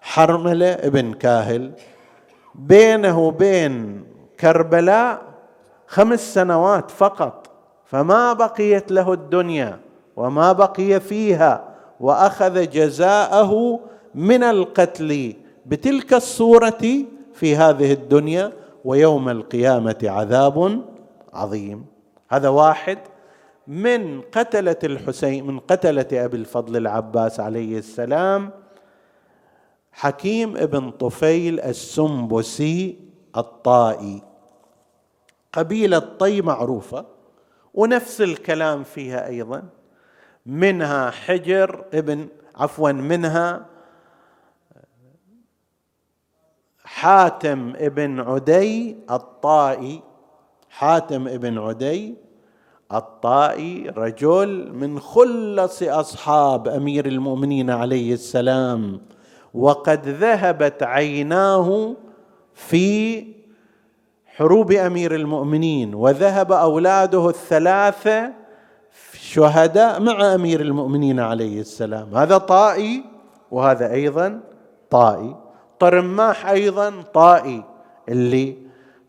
حرملة 0.00 0.72
ابن 0.72 1.12
كاهل. 1.12 1.72
بينه 2.54 3.18
وبين 3.18 4.04
كربلاء 4.40 5.22
خمس 5.86 6.34
سنوات 6.34 6.90
فقط. 6.90 7.50
فما 7.86 8.32
بقيت 8.32 8.92
له 8.92 9.12
الدنيا 9.12 9.78
وما 10.16 10.52
بقي 10.52 11.00
فيها 11.00 11.64
وأخذ 12.00 12.70
جزاءه 12.70 13.80
من 14.14 14.42
القتل 14.42 15.36
بتلك 15.66 16.14
الصورة 16.14 17.04
في 17.34 17.56
هذه 17.56 17.92
الدنيا 17.92 18.52
ويوم 18.84 19.28
القيامة 19.28 19.98
عذاب 20.04 20.84
عظيم. 21.32 21.86
هذا 22.28 22.48
واحد 22.48 22.98
من 23.66 24.20
قتلة 24.20 24.76
الحسين 24.84 25.46
من 25.46 25.58
قتلة 25.58 26.06
أبي 26.12 26.36
الفضل 26.36 26.76
العباس 26.76 27.40
عليه 27.40 27.78
السلام 27.78 28.50
حكيم 29.92 30.56
ابن 30.56 30.90
طفيل 30.90 31.60
السنبسي 31.60 32.98
الطائي. 33.36 34.22
قبيلة 35.52 35.98
طي 35.98 36.42
معروفة 36.42 37.06
ونفس 37.74 38.20
الكلام 38.20 38.84
فيها 38.84 39.26
أيضا 39.26 39.62
منها 40.46 41.10
حجر 41.10 41.84
ابن 41.94 42.28
عفوا 42.56 42.92
منها 42.92 43.66
حاتم 47.02 47.72
ابن 47.76 48.20
عدي 48.20 48.96
الطائي 49.10 50.02
حاتم 50.70 51.28
ابن 51.28 51.58
عدي 51.58 52.14
الطائي 52.94 53.92
رجل 53.96 54.72
من 54.72 55.00
خلص 55.00 55.82
أصحاب 55.82 56.68
أمير 56.68 57.06
المؤمنين 57.06 57.70
عليه 57.70 58.12
السلام 58.12 59.00
وقد 59.54 60.08
ذهبت 60.08 60.82
عيناه 60.82 61.94
في 62.54 63.26
حروب 64.26 64.72
أمير 64.72 65.14
المؤمنين 65.14 65.94
وذهب 65.94 66.52
أولاده 66.52 67.28
الثلاثة 67.28 68.32
شهداء 69.12 70.00
مع 70.00 70.34
أمير 70.34 70.60
المؤمنين 70.60 71.20
عليه 71.20 71.60
السلام 71.60 72.14
هذا 72.14 72.38
طائي 72.38 73.04
وهذا 73.50 73.92
أيضا 73.92 74.40
طائي. 74.90 75.41
طرماح 75.82 76.46
أيضا 76.46 76.92
طائي 77.14 77.64
اللي 78.08 78.56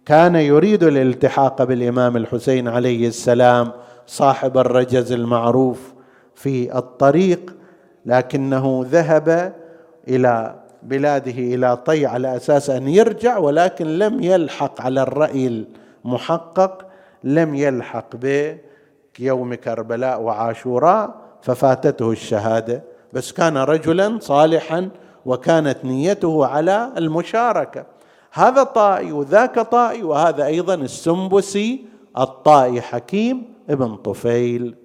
كان 0.05 0.35
يريد 0.35 0.83
الالتحاق 0.83 1.63
بالإمام 1.63 2.17
الحسين 2.17 2.67
عليه 2.67 3.07
السلام 3.07 3.71
صاحب 4.07 4.57
الرجز 4.57 5.11
المعروف 5.11 5.93
في 6.35 6.77
الطريق 6.77 7.55
لكنه 8.05 8.85
ذهب 8.89 9.53
إلى 10.07 10.55
بلاده 10.83 11.31
إلى 11.31 11.77
طي 11.77 12.05
على 12.05 12.35
أساس 12.35 12.69
أن 12.69 12.87
يرجع 12.87 13.37
ولكن 13.37 13.85
لم 13.85 14.23
يلحق 14.23 14.81
على 14.81 15.01
الرأي 15.01 15.65
المحقق 16.05 16.87
لم 17.23 17.55
يلحق 17.55 18.15
بيوم 18.15 19.53
كربلاء 19.53 20.21
وعاشوراء 20.21 21.15
ففاتته 21.41 22.11
الشهادة. 22.11 22.83
بس 23.13 23.31
كان 23.31 23.57
رجلا 23.57 24.17
صالحا 24.21 24.89
وكانت 25.25 25.85
نيته 25.85 26.45
على 26.45 26.93
المشاركة. 26.97 27.85
هذا 28.31 28.63
طائي 28.63 29.11
وذاك 29.11 29.59
طائي 29.59 30.03
وهذا 30.03 30.45
أيضا 30.45 30.75
السنبسي 30.75 31.85
الطائي 32.17 32.81
حكيم 32.81 33.53
ابن 33.69 33.95
طفيل. 33.95 34.75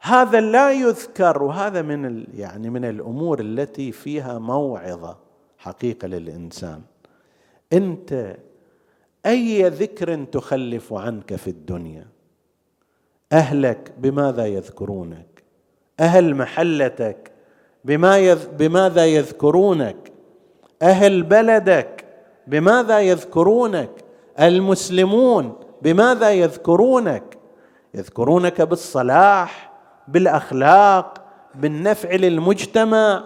هذا 0.00 0.40
لا 0.40 0.72
يذكر 0.72 1.42
وهذا 1.42 1.82
من 1.82 2.26
يعني 2.34 2.70
من 2.70 2.84
الأمور 2.84 3.40
التي 3.40 3.92
فيها 3.92 4.38
موعظة 4.38 5.16
حقيقة 5.58 6.08
للإنسان. 6.08 6.82
أنت 7.72 8.36
أي 9.26 9.68
ذكر 9.68 10.24
تخلف 10.24 10.92
عنك 10.92 11.36
في 11.36 11.50
الدنيا؟ 11.50 12.06
أهلك 13.32 13.92
بماذا 13.98 14.46
يذكرونك؟ 14.46 15.42
أهل 16.00 16.34
محلتك؟ 16.34 17.32
بما 17.86 18.18
يذ 18.18 18.48
بماذا 18.58 19.06
يذكرونك؟ 19.06 20.12
أهل 20.82 21.22
بلدك 21.22 22.04
بماذا 22.46 23.00
يذكرونك؟ 23.00 23.90
المسلمون 24.40 25.52
بماذا 25.82 26.30
يذكرونك؟ 26.30 27.38
يذكرونك 27.94 28.62
بالصلاح 28.62 29.72
بالأخلاق 30.08 31.14
بالنفع 31.54 32.14
للمجتمع 32.14 33.24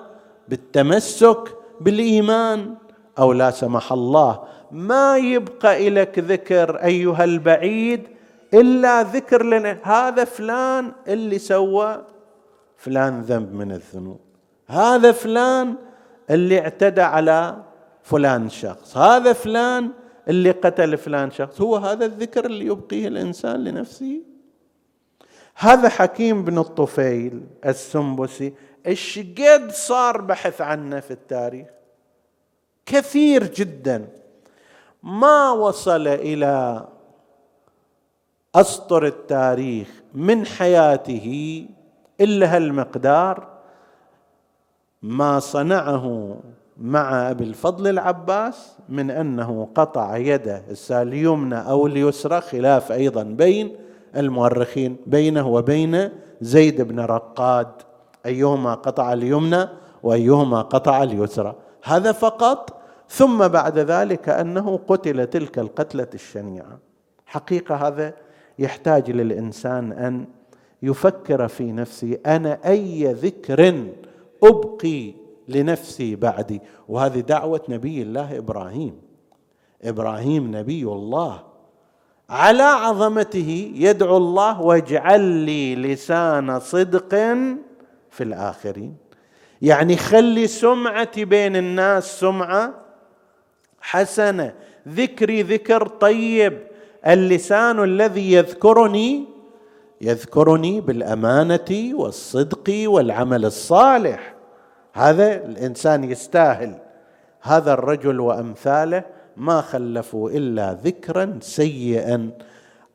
بالتمسك 0.48 1.56
بالإيمان. 1.80 2.74
أو 3.18 3.32
لا 3.32 3.50
سمح 3.50 3.92
الله 3.92 4.42
ما 4.72 5.16
يبقى 5.16 5.90
لك 5.90 6.18
ذكر 6.18 6.76
أيها 6.84 7.24
البعيد 7.24 8.02
إلا 8.54 9.02
ذكر 9.02 9.42
لنا 9.42 9.78
هذا 9.82 10.24
فلان 10.24 10.92
اللي 11.08 11.38
سوى 11.38 12.04
فلان 12.76 13.20
ذنب 13.20 13.54
من 13.54 13.72
الذنوب. 13.72 14.29
هذا 14.70 15.12
فلان 15.12 15.74
اللي 16.30 16.60
اعتدى 16.60 17.00
على 17.00 17.56
فلان 18.02 18.48
شخص 18.48 18.96
هذا 18.96 19.32
فلان 19.32 19.90
اللي 20.28 20.50
قتل 20.50 20.98
فلان 20.98 21.30
شخص 21.30 21.60
هو 21.60 21.76
هذا 21.76 22.04
الذكر 22.04 22.44
اللي 22.44 22.66
يبقيه 22.66 23.08
الإنسان 23.08 23.64
لنفسه؟ 23.64 24.20
هذا 25.54 25.88
حكيم 25.88 26.44
بن 26.44 26.58
الطفيل 26.58 27.46
السنبسي 27.66 28.52
إيش 28.86 29.18
قد 29.18 29.70
صار 29.70 30.20
بحث 30.20 30.60
عنه 30.60 31.00
في 31.00 31.10
التاريخ؟ 31.10 31.66
كثير 32.86 33.44
جدا. 33.44 34.08
ما 35.02 35.50
وصل 35.50 36.08
إلى 36.08 36.86
أسطر 38.54 39.06
التاريخ 39.06 39.88
من 40.14 40.46
حياته 40.46 41.66
إلا 42.20 42.56
هالمقدار 42.56 43.49
ما 45.02 45.38
صنعه 45.38 46.36
مع 46.78 47.30
أبي 47.30 47.44
الفضل 47.44 47.88
العباس 47.88 48.76
من 48.88 49.10
أنه 49.10 49.68
قطع 49.74 50.16
يده 50.16 50.62
اليمنى 50.90 51.54
أو 51.54 51.86
اليسرى 51.86 52.40
خلاف 52.40 52.92
أيضا 52.92 53.22
بين 53.22 53.76
المؤرخين 54.16 54.96
بينه 55.06 55.48
وبين 55.48 56.08
زيد 56.40 56.82
بن 56.82 57.00
رقاد. 57.00 57.68
أيهما 58.26 58.74
قطع 58.74 59.12
اليمنى 59.12 59.68
وأيهما 60.02 60.62
قطع 60.62 61.02
اليسرى. 61.02 61.54
هذا 61.84 62.12
فقط 62.12 62.80
ثم 63.08 63.48
بعد 63.48 63.78
ذلك 63.78 64.28
أنه 64.28 64.80
قتل 64.88 65.26
تلك 65.26 65.58
القتلة 65.58 66.06
الشنيعة. 66.14 66.78
حقيقة 67.26 67.74
هذا 67.74 68.14
يحتاج 68.58 69.10
للإنسان 69.10 69.92
أن 69.92 70.26
يفكر 70.82 71.48
في 71.48 71.72
نفسه 71.72 72.18
أنا 72.26 72.58
أي 72.66 73.12
ذكر 73.12 73.84
أبقي 74.44 75.14
لنفسي 75.48 76.16
بعدي. 76.16 76.60
وهذه 76.88 77.20
دعوة 77.20 77.60
نبي 77.68 78.02
الله 78.02 78.38
إبراهيم. 78.38 79.00
إبراهيم 79.82 80.56
نبي 80.56 80.82
الله. 80.82 81.42
على 82.30 82.62
عظمته 82.62 83.72
يدعو 83.74 84.16
الله 84.16 84.60
واجعل 84.60 85.20
لي 85.20 85.76
لسان 85.76 86.60
صدق 86.60 87.14
في 88.10 88.20
الآخرين. 88.20 88.96
يعني 89.62 89.96
خلي 89.96 90.46
سمعتي 90.46 91.24
بين 91.24 91.56
الناس 91.56 92.20
سمعة 92.20 92.74
حسنة. 93.80 94.54
ذكري 94.88 95.42
ذكر 95.42 95.88
طيب. 95.88 96.58
اللسان 97.06 97.84
الذي 97.84 98.32
يذكرني 98.32 99.24
يذكرني 100.00 100.80
بالأمانة 100.80 101.92
والصدق 101.94 102.84
والعمل 102.86 103.44
الصالح. 103.44 104.34
هذا 104.92 105.44
الإنسان 105.44 106.04
يستاهل. 106.04 106.78
هذا 107.42 107.72
الرجل 107.72 108.20
وأمثاله 108.20 109.02
ما 109.36 109.60
خلفوا 109.60 110.30
إلا 110.30 110.72
ذكرا 110.72 111.38
سيئا. 111.42 112.30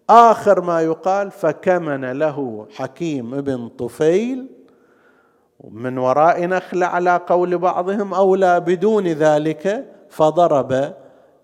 آخر 0.09 0.61
ما 0.61 0.81
يقال 0.81 1.31
فكمن 1.31 2.11
له 2.11 2.67
حكيم 2.75 3.41
بن 3.41 3.67
طفيل 3.67 4.47
من 5.71 5.97
وراء 5.97 6.45
نخل 6.45 6.83
على 6.83 7.21
قول 7.27 7.57
بعضهم 7.57 8.13
أو 8.13 8.35
لا 8.35 8.59
بدون 8.59 9.07
ذلك 9.07 9.85
فضرب 10.09 10.93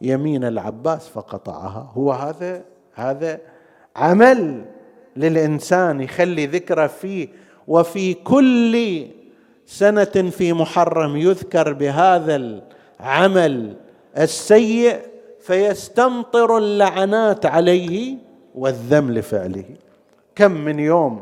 يمين 0.01 0.43
العباس 0.43 1.07
فقطعها. 1.07 1.91
هو 1.93 2.11
هذا 2.11 2.63
هذا 2.93 3.39
عمل. 3.95 4.65
للإنسان 5.17 6.01
يخلي 6.01 6.45
ذكره 6.45 6.87
فيه. 6.87 7.27
وفي 7.67 8.13
كل 8.13 9.05
سنة 9.65 10.29
في 10.29 10.53
محرم 10.53 11.17
يذكر 11.17 11.73
بهذا 11.73 12.61
العمل 12.99 13.73
السيء 14.17 14.99
فيستمطر 15.41 16.57
اللعنات 16.57 17.45
عليه 17.45 18.15
والذم 18.55 19.11
لفعله. 19.11 19.65
كم 20.35 20.51
من 20.51 20.79
يوم 20.79 21.21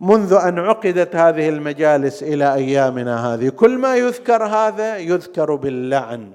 منذ 0.00 0.32
أن 0.32 0.58
عقدت 0.58 1.16
هذه 1.16 1.48
المجالس 1.48 2.22
إلى 2.22 2.54
أيامنا 2.54 3.34
هذه 3.34 3.48
كل 3.48 3.78
ما 3.78 3.96
يذكر 3.96 4.44
هذا 4.44 4.96
يذكر 4.98 5.54
باللعن. 5.54 6.30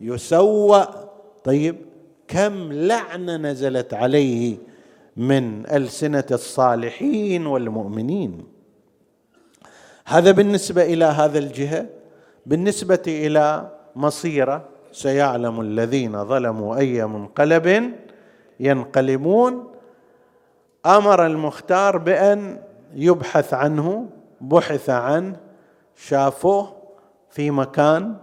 يسوأ. 0.00 0.84
طيب 1.44 1.76
كم 2.28 2.72
لعنة 2.72 3.36
نزلت 3.36 3.94
عليه 3.94 4.56
من 5.16 5.66
ألسنة 5.66 6.24
الصالحين 6.30 7.46
والمؤمنين. 7.46 8.44
هذا 10.06 10.30
بالنسبة 10.30 10.82
إلى 10.82 11.04
هذا 11.04 11.38
الجهة 11.38 11.86
بالنسبة 12.46 13.02
إلى 13.08 13.70
مصيرة 13.96 14.68
سيعلم 14.92 15.60
الذين 15.60 16.24
ظلموا 16.24 16.76
أي 16.76 17.06
منقلب 17.06 17.94
ينقلبون. 18.60 19.70
أمر 20.86 21.26
المختار 21.26 21.98
بأن 21.98 22.60
يبحث 22.94 23.54
عنه 23.54 24.08
بحث 24.40 24.90
عنه 24.90 25.36
شافوه 25.96 26.76
في 27.30 27.50
مكان 27.50 28.16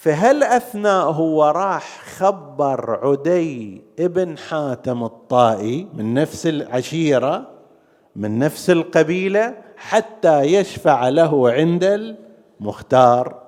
فهل 0.00 0.42
أثناء 0.42 1.10
هو 1.10 1.44
راح 1.44 2.02
خبر 2.16 3.00
عدي 3.02 3.82
ابن 3.98 4.38
حاتم 4.38 5.04
الطائي 5.04 5.88
من 5.94 6.14
نفس 6.14 6.46
العشيرة 6.46 7.46
من 8.16 8.38
نفس 8.38 8.70
القبيلة 8.70 9.54
حتى 9.76 10.40
يشفع 10.40 11.08
له 11.08 11.50
عند 11.50 12.14
المختار؟ 12.60 13.42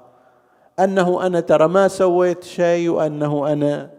أنه 0.79 1.27
أنا 1.27 1.41
ترى 1.41 1.69
ما 1.69 1.89
سويت 1.89 2.45
شيء 2.45 2.89
وأنه 2.89 3.53
أنا 3.53 3.91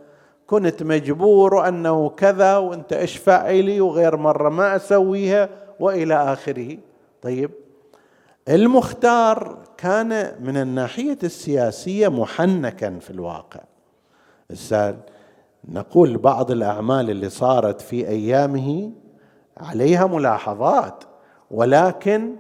كنت 0.48 0.84
مجبور 0.84 1.54
وانه 1.56 2.10
كذا 2.10 2.58
وأنت 2.58 2.94
أشفع 2.94 3.50
لي 3.50 3.82
وغير 3.82 4.18
مرة 4.18 4.50
ما 4.50 4.76
أسويها 4.76 5.50
وإلى 5.80 6.16
آخره. 6.34 6.78
طيب 7.22 7.52
المختار 8.50 9.58
كان 9.82 10.32
من 10.40 10.58
الناحية 10.58 11.18
السياسية 11.24 12.08
محنكا 12.08 13.00
في 13.00 13.10
الواقع. 13.10 13.60
نقول 15.70 16.18
بعض 16.18 16.52
الأعمال 16.52 17.10
اللي 17.10 17.30
صارت 17.30 17.82
في 17.82 18.08
أيامه 18.08 18.92
عليها 19.58 20.08
ملاحظات 20.08 21.04
ولكن 21.52 22.36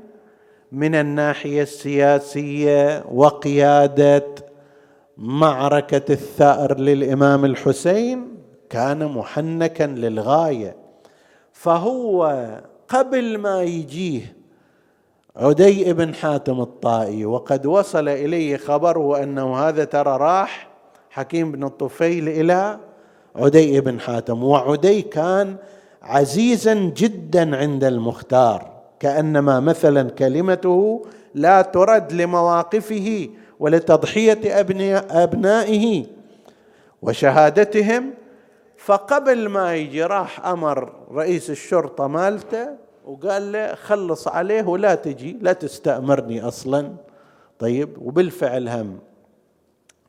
من 0.71 0.95
الناحية 0.95 1.61
السياسية 1.61 3.03
وقيادة 3.11 4.25
معركة 5.17 6.13
الثأر 6.13 6.79
للإمام 6.79 7.45
الحسين 7.45 8.37
كان 8.69 9.05
محنكا 9.05 9.83
للغاية. 9.83 10.75
فهو 11.51 12.47
قبل 12.87 13.37
ما 13.37 13.63
يجيه 13.63 14.38
عدي 15.35 15.93
بن 15.93 16.13
حاتم 16.13 16.61
الطائي 16.61 17.25
وقد 17.25 17.65
وصل 17.65 18.09
إليه 18.09 18.57
خبره 18.57 19.23
أنه 19.23 19.57
هذا 19.57 19.83
ترى 19.83 20.17
راح 20.17 20.67
حكيم 21.09 21.51
بن 21.51 21.63
الطفيل 21.63 22.29
إلى 22.29 22.79
عدي 23.35 23.81
بن 23.81 23.99
حاتم 23.99 24.43
وعدي 24.43 25.01
كان 25.01 25.55
عزيزا 26.01 26.73
جدا 26.73 27.57
عند 27.57 27.83
المختار 27.83 28.71
كأنما 28.99 29.59
مثلا 29.59 30.09
كلمته 30.09 31.05
لا 31.35 31.61
ترد 31.61 32.13
لمواقفه 32.13 33.29
ولتضحية 33.59 34.39
أبنائه 35.09 36.05
وشهادتهم 37.01 38.13
فقبل 38.77 39.49
ما 39.49 39.75
يجي 39.75 40.03
راح 40.03 40.45
أمر 40.45 40.93
رئيس 41.11 41.49
الشرطة 41.49 42.07
مالته 42.07 42.67
وقال 43.09 43.51
له 43.51 43.75
خلص 43.75 44.27
عليه 44.27 44.63
ولا 44.63 44.95
تجي 44.95 45.37
لا 45.41 45.53
تستأمرني 45.53 46.41
أصلا. 46.41 46.95
طيب 47.59 47.97
وبالفعل 48.01 48.69
هم 48.69 48.99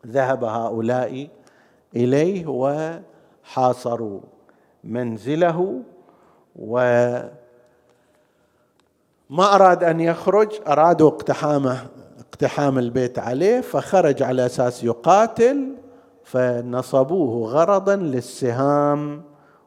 ذهب 0.06 0.44
هؤلاء 0.44 1.28
إليه 1.96 2.46
وحاصروا 2.46 4.20
منزله 4.84 5.82
و 6.56 6.74
ما 9.30 9.54
أراد 9.54 9.84
أن 9.84 10.00
يخرج 10.00 10.60
أرادوا 10.68 11.08
اقتحامه 11.08 11.86
اقتحام 12.18 12.78
البيت 12.78 13.18
عليه 13.18 13.60
فخرج 13.60 14.22
على 14.22 14.46
أساس 14.46 14.84
يقاتل 14.84 15.74
فنصبوه 16.24 17.50
غرضا 17.50 17.96
للسهام 17.96 19.22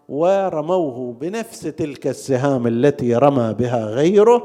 ورموه 0.09 1.13
بنفس 1.13 1.61
تلك 1.61 2.07
السهام 2.07 2.67
التي 2.67 3.15
رمى 3.15 3.53
بها 3.53 3.85
غيره 3.85 4.43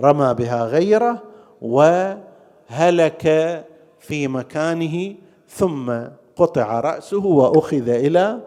رمى 0.00 0.34
بها 0.34 0.64
غيره 0.64 1.22
وهلك 1.62 3.24
في 3.98 4.28
مكانه 4.28 5.14
ثم 5.48 5.92
قطع 6.36 6.80
رأسه 6.80 7.26
وأخذ 7.26 7.88
إلى 7.88 8.40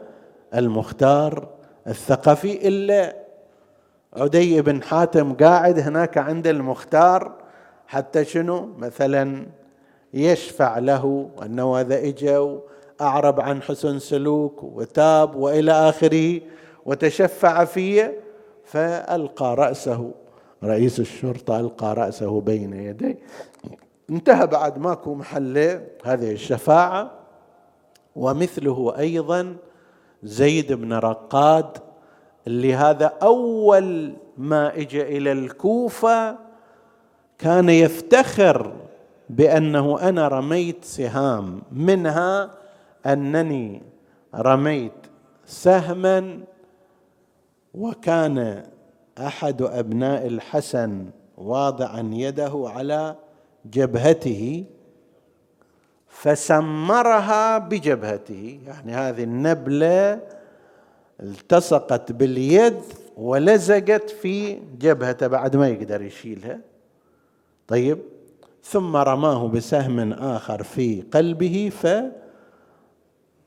المختار 0.56 1.48
الثقفي. 1.88 2.68
إلا 2.68 3.16
عدي 4.14 4.62
بن 4.62 4.84
حاتم 4.84 5.34
قاعد 5.34 5.80
هناك 5.80 6.18
عند 6.18 6.48
المختار 6.48 7.34
حتى 7.88 8.26
شنو؟ 8.26 8.70
مثلا 8.78 9.46
يشفع 10.14 10.80
له 10.80 11.30
أنه 11.44 11.78
هذا 11.78 12.00
أعرب 13.02 13.42
عن 13.42 13.62
حسن 13.62 14.00
سلوك 14.00 14.64
وتاب 14.64 15.36
وإلى 15.36 15.72
آخره 15.72 16.42
وتشفع 16.86 17.66
في 17.66 18.12
فألقى 18.64 19.56
رأسه. 19.56 20.12
رئيس 20.64 21.00
الشرطة 21.00 21.60
ألقى 21.60 21.94
رأسه 21.94 22.42
بين 22.42 22.74
يديه. 22.74 23.20
انتهى 24.10 24.48
بعد 24.48 24.80
ماكو 24.80 25.16
محلة 25.16 25.88
هذه 26.04 26.32
الشفاعة. 26.32 27.12
ومثله 28.16 28.98
أيضا 28.98 29.56
زيد 30.24 30.74
بن 30.74 30.94
رقاد 30.94 31.78
اللي 32.48 32.76
هذا 32.76 33.14
أول 33.22 34.14
ما 34.38 34.76
اجى 34.78 35.18
إلى 35.18 35.32
الكوفة 35.32 36.38
كان 37.38 37.70
يفتخر 37.70 38.74
بأنه 39.30 40.10
أنا 40.10 40.28
رميت 40.28 40.86
سهام 40.86 41.62
منها 41.72 42.59
أنني 43.06 43.82
رميت 44.36 44.94
سهما 45.46 46.40
وكان 47.74 48.64
أحد 49.18 49.62
أبناء 49.62 50.28
الحسن 50.28 51.06
واضعا 51.38 52.10
يده 52.14 52.66
على 52.76 53.16
جبهته 53.66 54.66
فسمرها 56.08 57.58
بجبهته. 57.58 58.60
يعني 58.66 58.94
هذه 58.94 59.24
النبلة 59.24 60.22
التصقت 61.20 62.12
باليد 62.12 62.82
ولزقت 63.18 64.10
في 64.10 64.60
جبهته 64.80 65.28
بعد 65.28 65.56
ما 65.56 65.68
يقدر 65.70 66.02
يشيلها. 66.02 66.60
طيب 67.68 68.00
ثم 68.64 68.96
رماه 68.96 69.48
بسهم 69.48 70.14
آخر 70.14 70.64
في 70.64 71.02
قلبه 71.02 71.72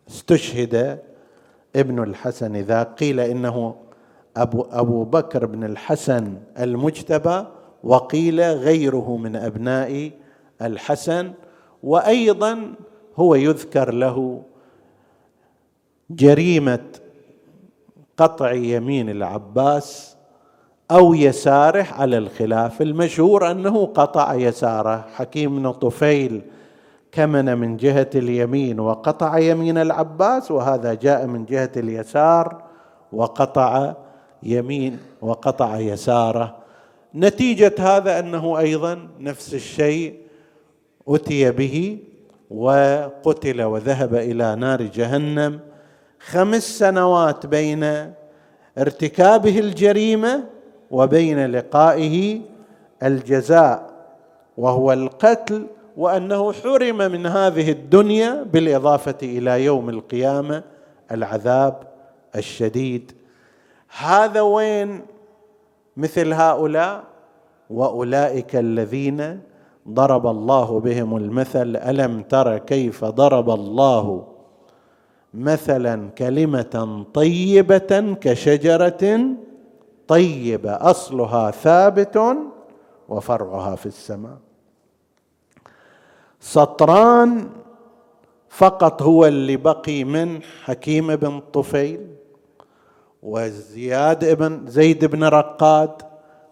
فاستشهد 0.07 1.03
ابن 1.76 2.03
الحسن 2.03 2.57
إذا 2.57 2.82
قيل 2.82 3.20
إنه 3.20 3.74
ابو 4.36 4.66
أبو 4.70 5.05
بكر 5.05 5.46
بن 5.46 5.64
الحسن 5.64 6.34
المجتبى 6.59 7.44
وقيل 7.84 8.40
غيره 8.40 9.16
من 9.16 9.36
أبناء 9.36 10.11
الحسن 10.62 11.32
وأيضا 11.82 12.74
هو 13.16 13.34
يذكر 13.34 13.94
له 13.94 14.42
جريمة 16.11 16.84
قطع 18.16 18.53
يمين 18.53 19.11
العباس 19.11 20.16
أو 20.90 21.14
يساره 21.14 21.86
على 21.92 22.18
الخلاف. 22.18 22.82
المشهور 22.82 23.50
أنه 23.50 23.86
قطع 23.86 24.34
يساره. 24.34 25.07
حكيم 25.14 25.57
بن 25.57 25.72
طفيل 25.72 26.42
كمن 27.13 27.59
من 27.59 27.77
جهة 27.77 28.11
اليمين 28.15 28.81
وقطع 28.81 29.39
يمين 29.39 29.79
العباس 29.79 30.51
وهذا 30.51 30.95
جاء 30.95 31.27
من 31.27 31.45
جهة 31.45 31.71
اليسار 31.77 32.63
وقطع 33.13 33.95
يمين 34.43 34.99
وقطع 35.21 35.79
يساره. 35.79 36.57
نتيجة 37.15 37.75
هذا 37.79 38.19
أنه 38.19 38.59
أيضا 38.59 39.09
نفس 39.21 39.55
الشيء 39.55 40.21
أتي 41.09 41.51
به 41.51 41.99
وقتل 42.51 43.63
وذهب 43.63 44.15
إلى 44.15 44.57
نار 44.57 44.83
جهنم 44.83 45.61
خمس 46.21 46.79
سنوات 46.79 47.47
بين 47.47 48.13
ارتكابه 48.79 49.59
الجريمة 49.59 50.45
وبين 50.91 51.47
لقائه 51.47 52.41
الجزاء 53.03 53.91
وهو 54.57 54.93
القتل 54.93 55.67
وأنه 55.97 56.53
حرم 56.53 56.97
من 56.97 57.26
هذه 57.26 57.70
الدنيا 57.70 58.43
بالإضافة 58.43 59.18
إلى 59.22 59.64
يوم 59.64 59.88
القيامة 59.88 60.62
العذاب 61.11 61.82
الشديد. 62.36 63.12
هذا 63.99 64.40
وين 64.40 65.03
مثل 65.97 66.32
هؤلاء؟ 66.32 67.05
وأولئك 67.70 68.57
الذين 68.57 69.40
ضرب 69.88 70.26
الله 70.26 70.80
بهم 70.80 71.16
المثل 71.16 71.76
ألم 71.76 72.22
تر 72.22 72.59
كيف 72.59 73.05
ضرب 73.05 73.51
الله 73.51 74.28
مثلا 75.34 76.11
كلمة 76.11 77.05
طيبة 77.14 78.16
كشجرة 78.20 79.20
طيبة 80.09 80.72
أصلها 80.72 81.51
ثابت 81.51 82.36
وفرعها 83.09 83.76
في 83.76 83.86
السماء. 83.86 84.36
سطران 86.43 87.49
فقط 88.49 89.03
هو 89.03 89.26
اللي 89.26 89.57
بقي 89.57 90.05
من 90.05 90.40
حكيم 90.64 91.16
بن 91.16 91.40
طفيل 91.53 92.07
وزياد 93.22 94.38
بن 94.38 94.66
زيد 94.66 95.05
بن 95.05 95.24
رقاد 95.24 95.90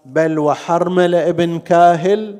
بل 0.06 0.38
وحرمل 0.38 1.32
بن 1.32 1.58
كاهل. 1.58 2.38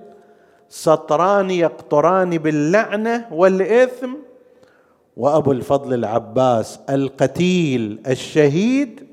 سطران 0.68 1.51
يقطران 1.51 2.38
باللعنة 2.38 3.26
والإثم. 3.32 4.11
وأبو 5.16 5.53
الفضل 5.53 5.94
العباس 5.94 6.80
القتيل 6.90 8.01
الشهيد. 8.07 9.07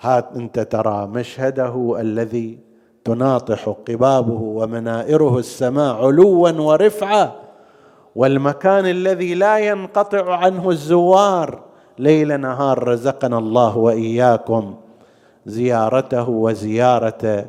هات 0.00 0.28
أنت 0.36 0.60
ترى 0.60 1.06
مشهده 1.06 1.96
الذي 2.00 2.58
تناطح 3.04 3.68
قبابه 3.88 4.40
ومنائره 4.40 5.38
السماء 5.38 5.94
علوا 5.94 6.50
ورفعه 6.50 7.36
والمكان 8.16 8.86
الذي 8.86 9.34
لا 9.34 9.58
ينقطع 9.58 10.34
عنه 10.34 10.70
الزوار. 10.70 11.60
ليل 11.98 12.40
نهار 12.40 12.88
رزقنا 12.88 13.38
الله 13.38 13.76
وإياكم 13.76 14.74
زيارته 15.46 16.28
وزيارة 16.28 17.46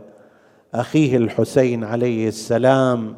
أخيه 0.73 1.17
الحسين 1.17 1.83
عليه 1.83 2.27
السلام. 2.27 3.15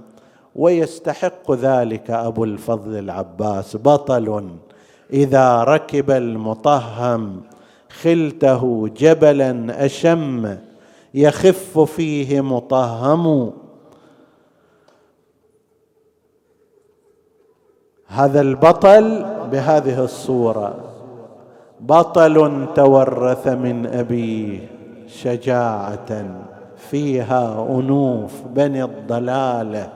ويستحق 0.56 1.52
ذلك 1.52 2.12
أبو 2.12 2.44
الفضل 2.44 3.00
العباس. 3.00 3.78
بطل 3.78 4.50
إذا 5.14 5.64
ركب 5.64 6.12
المطهم 6.12 7.42
خلته 8.02 8.90
جبلا 8.98 9.86
أشم. 9.86 10.58
يخف 11.14 11.80
فيه 11.80 12.42
مطهم. 12.42 13.54
هذا 18.08 18.42
البطل 18.42 19.26
بهذه 19.52 20.04
الصورة. 20.04 20.76
بطل 21.80 22.66
تورث 22.76 23.48
من 23.48 23.86
أبيه 23.86 24.70
شجاعة 25.08 26.26
فيها 26.78 27.68
أنوف 27.70 28.32
بني 28.56 28.84
الضلالة 28.84 29.90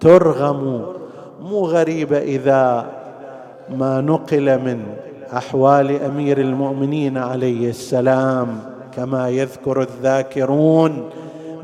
ترغم 0.00 0.86
مو 1.40 1.60
غريبة 1.66 2.18
إذا 2.18 2.90
ما 3.70 4.00
نقل 4.00 4.58
من 4.58 4.86
أحوال 5.36 6.02
أمير 6.02 6.40
المؤمنين 6.40 7.18
عليه 7.18 7.68
السلام. 7.68 8.77
كما 8.98 9.28
يذكر 9.28 9.82
الذاكرون 9.82 11.10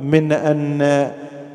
من 0.01 0.32
أن 0.32 1.11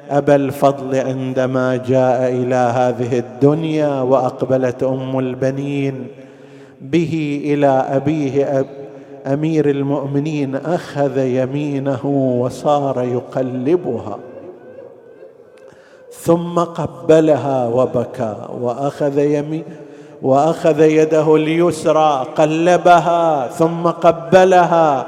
أبا 0.09 0.36
الفضل 0.36 0.95
عندما 0.95 1.75
جاء 1.88 2.32
إلى 2.32 2.55
هذه 2.55 3.19
الدنيا 3.19 4.01
وأقبلت 4.01 4.84
أم 4.84 5.19
البنين 5.19 6.07
به 6.82 7.41
إلى 7.45 7.67
أبيه 7.67 8.65
أمير 9.27 9.69
المؤمنين 9.69 10.55
أخذ 10.55 11.17
يمينه 11.17 12.05
وصار 12.41 13.03
يقلبها 13.03 14.17
ثم 16.11 16.59
قبلها 16.59 17.67
وبكى 17.67 18.36
وأخذ 18.61 19.17
يمين 19.17 19.63
وأخذ 20.21 20.82
يده 20.82 21.36
اليسرى 21.36 22.25
قلبها 22.36 23.47
ثم 23.47 23.88
قبلها. 23.88 25.05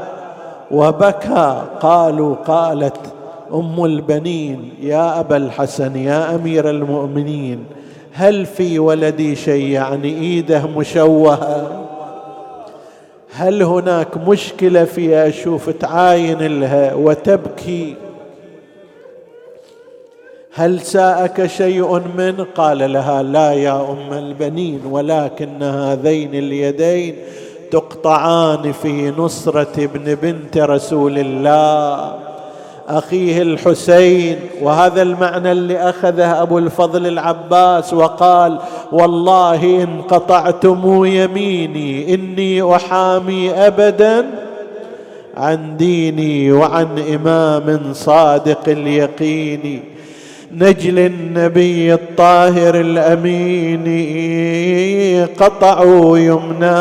وبكى. 0.72 1.62
قالوا 1.82 2.36
قالت 2.36 2.98
أم 3.54 3.86
البنين 3.86 4.70
يا 4.82 5.20
أبا 5.20 5.38
الحسن 5.38 5.96
يا 5.96 6.36
أمير 6.36 6.70
المؤمنين 6.70 7.66
هل 8.14 8.46
في 8.46 8.80
ولدي 8.80 9.36
شيء 9.36 9.66
يعني 9.68 10.08
إيده 10.08 10.68
مشوهة؟ 10.68 11.86
هل 13.34 13.64
هناك 13.64 14.18
مشكلة 14.18 14.84
في 14.84 15.28
أشوف 15.28 15.70
تعاين 15.70 16.60
لها 16.60 16.94
وتبكي؟ 16.94 17.96
هل 20.54 20.82
ساءك 20.82 21.46
شيء 21.46 22.00
من؟ 22.18 22.46
قال 22.56 22.94
لها 22.94 23.24
لا 23.24 23.54
يا 23.54 23.92
أم 23.92 24.14
البنين 24.14 24.82
ولكن 24.90 25.64
هذين 25.64 26.36
اليدين 26.36 27.16
تقطعان 27.72 28.72
في 28.72 29.14
نصرة 29.18 29.68
ابن 29.78 30.16
بنت 30.16 30.58
رسول 30.58 31.18
الله. 31.18 32.14
أخيه 32.88 33.42
الحسين 33.42 34.40
وهذا 34.62 35.02
المعنى 35.02 35.52
اللي 35.52 35.78
أخذه 35.90 36.42
أبو 36.42 36.58
الفضل 36.58 37.08
العباس 37.08 37.94
وقال 37.94 38.60
والله 38.92 39.84
إن 39.84 40.02
قطعتم 40.02 41.06
يميني 41.06 42.14
إني 42.14 42.76
أحامي 42.76 43.52
ابدا 43.52 44.26
عن 45.38 45.78
ديني 45.78 46.52
وعن 46.52 47.00
إمام 47.00 47.94
صادق 47.94 48.64
اليقين. 48.68 49.84
نجل 50.54 51.00
النبي 51.00 51.94
الطاهر 51.94 52.76
الأمين 52.76 53.88
قطعوا 55.40 56.18
يمنى 56.18 56.72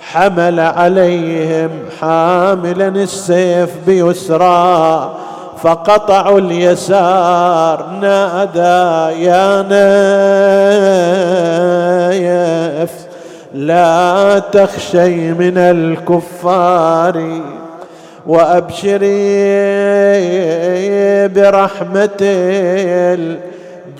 حمل 0.00 0.60
عليهم 0.60 1.70
حاملا 2.00 2.88
السيف 2.88 3.70
بيسرى 3.86 5.14
فقطعوا 5.62 6.38
اليسار 6.38 7.86
نادى 8.00 9.22
يا 9.24 9.62
نايف 12.12 12.90
لا 13.54 14.38
تخشي 14.52 15.32
من 15.32 15.58
الكفار 15.58 17.40
وأبشري 18.26 19.32
برحمة 21.28 22.20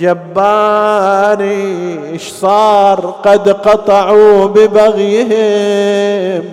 الجبار. 0.01 1.41
إيش 2.12 2.29
صار؟ 2.29 3.14
قد 3.25 3.49
قطعوا 3.49 4.47
ببغيهم 4.47 6.45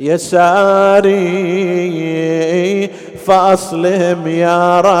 يساري 0.00 1.12
فأصلهم 3.26 4.28
يا 4.28 4.80
رب 4.80 4.92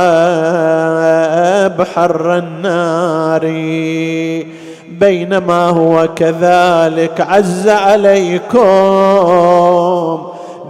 حر 1.82 2.38
النار. 2.38 3.42
بينما 4.88 5.68
هو 5.68 6.08
كذلك 6.16 7.20
عز 7.20 7.68
عليكم 7.68 8.62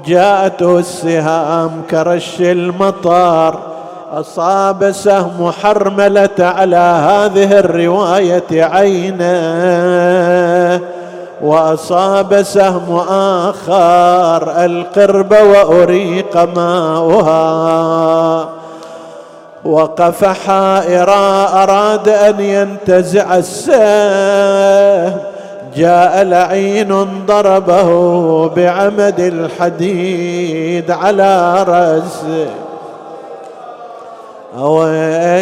جاءته 0.06 0.78
السهام 0.78 1.82
كرش 1.90 2.40
المطر 2.40 3.58
أصاب 4.12 4.90
سهم 4.92 5.52
حرملة 5.62 6.28
على 6.38 6.76
هذه 6.76 7.58
الرواية 7.58 8.64
عينه 8.64 9.22
وأصاب 11.42 12.42
سهم 12.42 12.96
آخر 13.08 14.64
القرب 14.64 15.32
وأريق 15.32 16.36
ماؤها. 16.56 17.42
وقف 19.64 20.24
حائرا 20.24 21.48
أراد 21.62 22.08
أن 22.08 22.40
ينتزع 22.40 23.36
السهم 23.36 25.31
جاء 25.76 26.22
لعين 26.24 27.04
ضربه 27.26 28.48
بعمد 28.48 29.20
الحديد 29.20 30.90
على 30.90 31.64
رأسه. 31.68 32.50
ويلي 34.58 35.32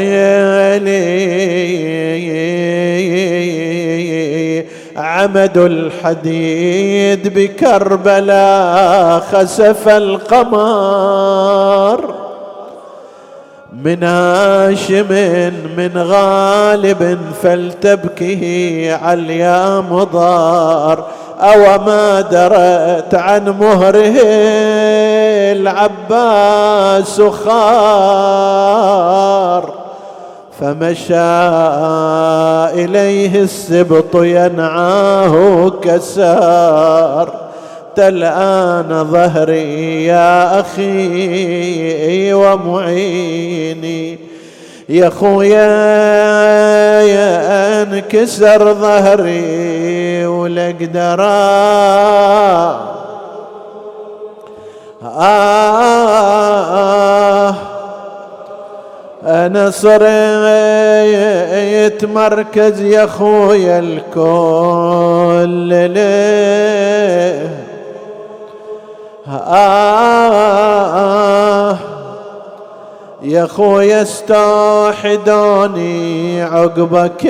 عمد 4.96 5.58
الحديد 5.58 7.34
بكربلاء 7.38 9.20
خسف 9.20 9.88
القمر. 9.88 11.20
من 13.84 14.02
هاشم 14.02 15.12
من 15.76 15.90
غالب 15.96 17.18
فلتبكه 17.42 18.44
عليا 19.02 19.80
مضار. 19.90 21.04
أو 21.40 21.84
ما 21.86 22.20
درت 22.20 23.14
عن 23.14 23.48
مهره 23.60 24.14
العباس 25.52 27.20
خار. 27.22 28.20
فمشى 30.60 31.14
إليه 32.84 33.42
السبط 33.42 34.14
ينعاه 34.14 35.70
كسار. 35.82 37.49
الآن 38.00 39.04
ظهري 39.10 40.04
يا 40.04 40.60
أخي 40.60 42.32
ومعيني. 42.32 44.18
يا 44.88 45.08
خويا 45.10 45.70
يا 47.02 47.82
أنكسر 47.82 48.74
ظهري 48.74 50.26
ولقدر 50.26 51.20
آه 55.04 57.54
أنا 59.26 59.70
صريت 59.70 60.00
مركز 62.04 62.80
يا 62.80 63.06
خويا 63.06 63.78
الكل 63.78 65.68
ليه؟ 65.90 67.59
آه 69.30 70.90
يا 73.22 73.46
خويا 73.46 74.02
استوحدوني 74.02 75.62
عقبك 76.42 77.26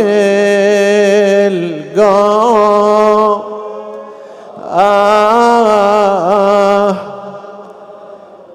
القوم 1.50 3.42
آه 4.72 5.90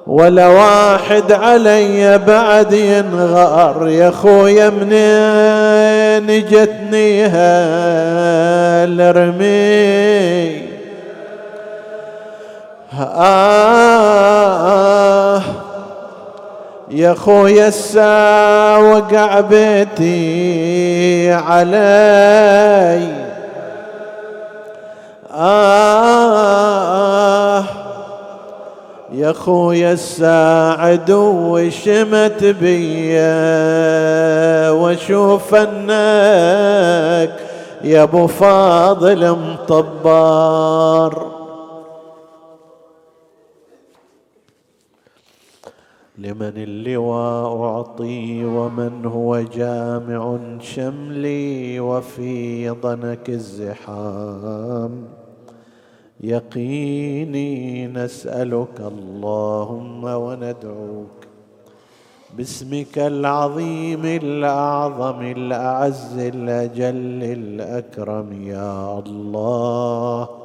ولا 0.07 0.47
واحد 0.47 1.31
علي 1.31 2.17
بعد 2.17 2.73
ينغار. 2.73 3.87
يا 3.87 4.11
خويا 4.11 4.69
منين 4.69 6.45
جتني 6.45 7.25
هالرمي؟ 7.25 9.15
آه 12.99 14.75
يا 16.91 17.13
خويا 17.13 17.67
السا 17.67 18.77
وقع 18.77 19.39
بيتي 19.39 21.33
علي. 21.33 23.25
آه 25.37 26.45
يا 29.11 29.33
خويا 29.33 29.91
الساعد 29.91 31.11
وشمت 31.11 32.43
بيا 32.43 33.29
وأشوف 34.69 35.55
أنك 35.55 37.31
يا 37.83 38.03
أبو 38.03 38.27
فاضل 38.27 39.37
مطبار. 39.69 41.25
لمن 46.17 46.53
اللواء 46.57 47.63
أعطي 47.63 48.45
ومن 48.45 49.05
هو 49.05 49.41
جامع 49.41 50.37
شملي 50.59 51.79
وفي 51.79 52.69
ضنك 52.69 53.29
الزحام. 53.29 55.07
يقيني 56.23 57.87
نسألك 57.87 58.81
اللهم 58.81 60.03
وندعوك 60.03 61.27
باسمك 62.37 62.99
العظيم 62.99 64.05
الأعظم 64.05 65.21
الأعز 65.21 66.17
الأجل 66.17 67.23
الأكرم 67.23 68.41
يا 68.41 68.99
الله. 68.99 70.44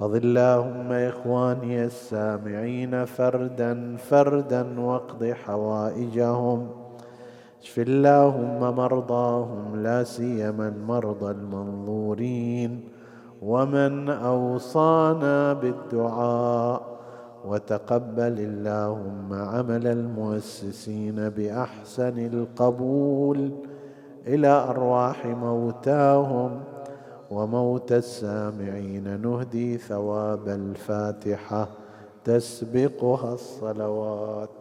فض 0.00 0.16
اللهم 0.16 0.92
اخواني 0.92 1.84
السامعين 1.84 3.04
فردا 3.04 3.96
فردا 3.96 4.80
واقض 4.80 5.24
حوائجهم. 5.24 6.66
اشف 7.62 7.78
اللهم 7.78 8.76
مرضاهم 8.76 9.82
لا 9.82 10.04
سيما 10.04 10.68
المرضى 10.68 11.30
المنظورين. 11.30 12.80
ومن 13.42 14.10
اوصانا 14.10 15.52
بالدعاء 15.52 16.82
وتقبل 17.44 18.34
اللهم 18.38 19.32
عمل 19.32 19.86
المؤسسين 19.86 21.28
باحسن 21.28 22.18
القبول 22.18 23.50
إلى 24.26 24.48
ارواح 24.48 25.26
موتاهم. 25.26 26.69
وموت 27.30 27.92
السامعين. 27.92 29.22
نهدي 29.22 29.78
ثواب 29.78 30.48
الفاتحة. 30.48 31.68
تسبقها 32.24 33.34
الصلوات. 33.34 34.59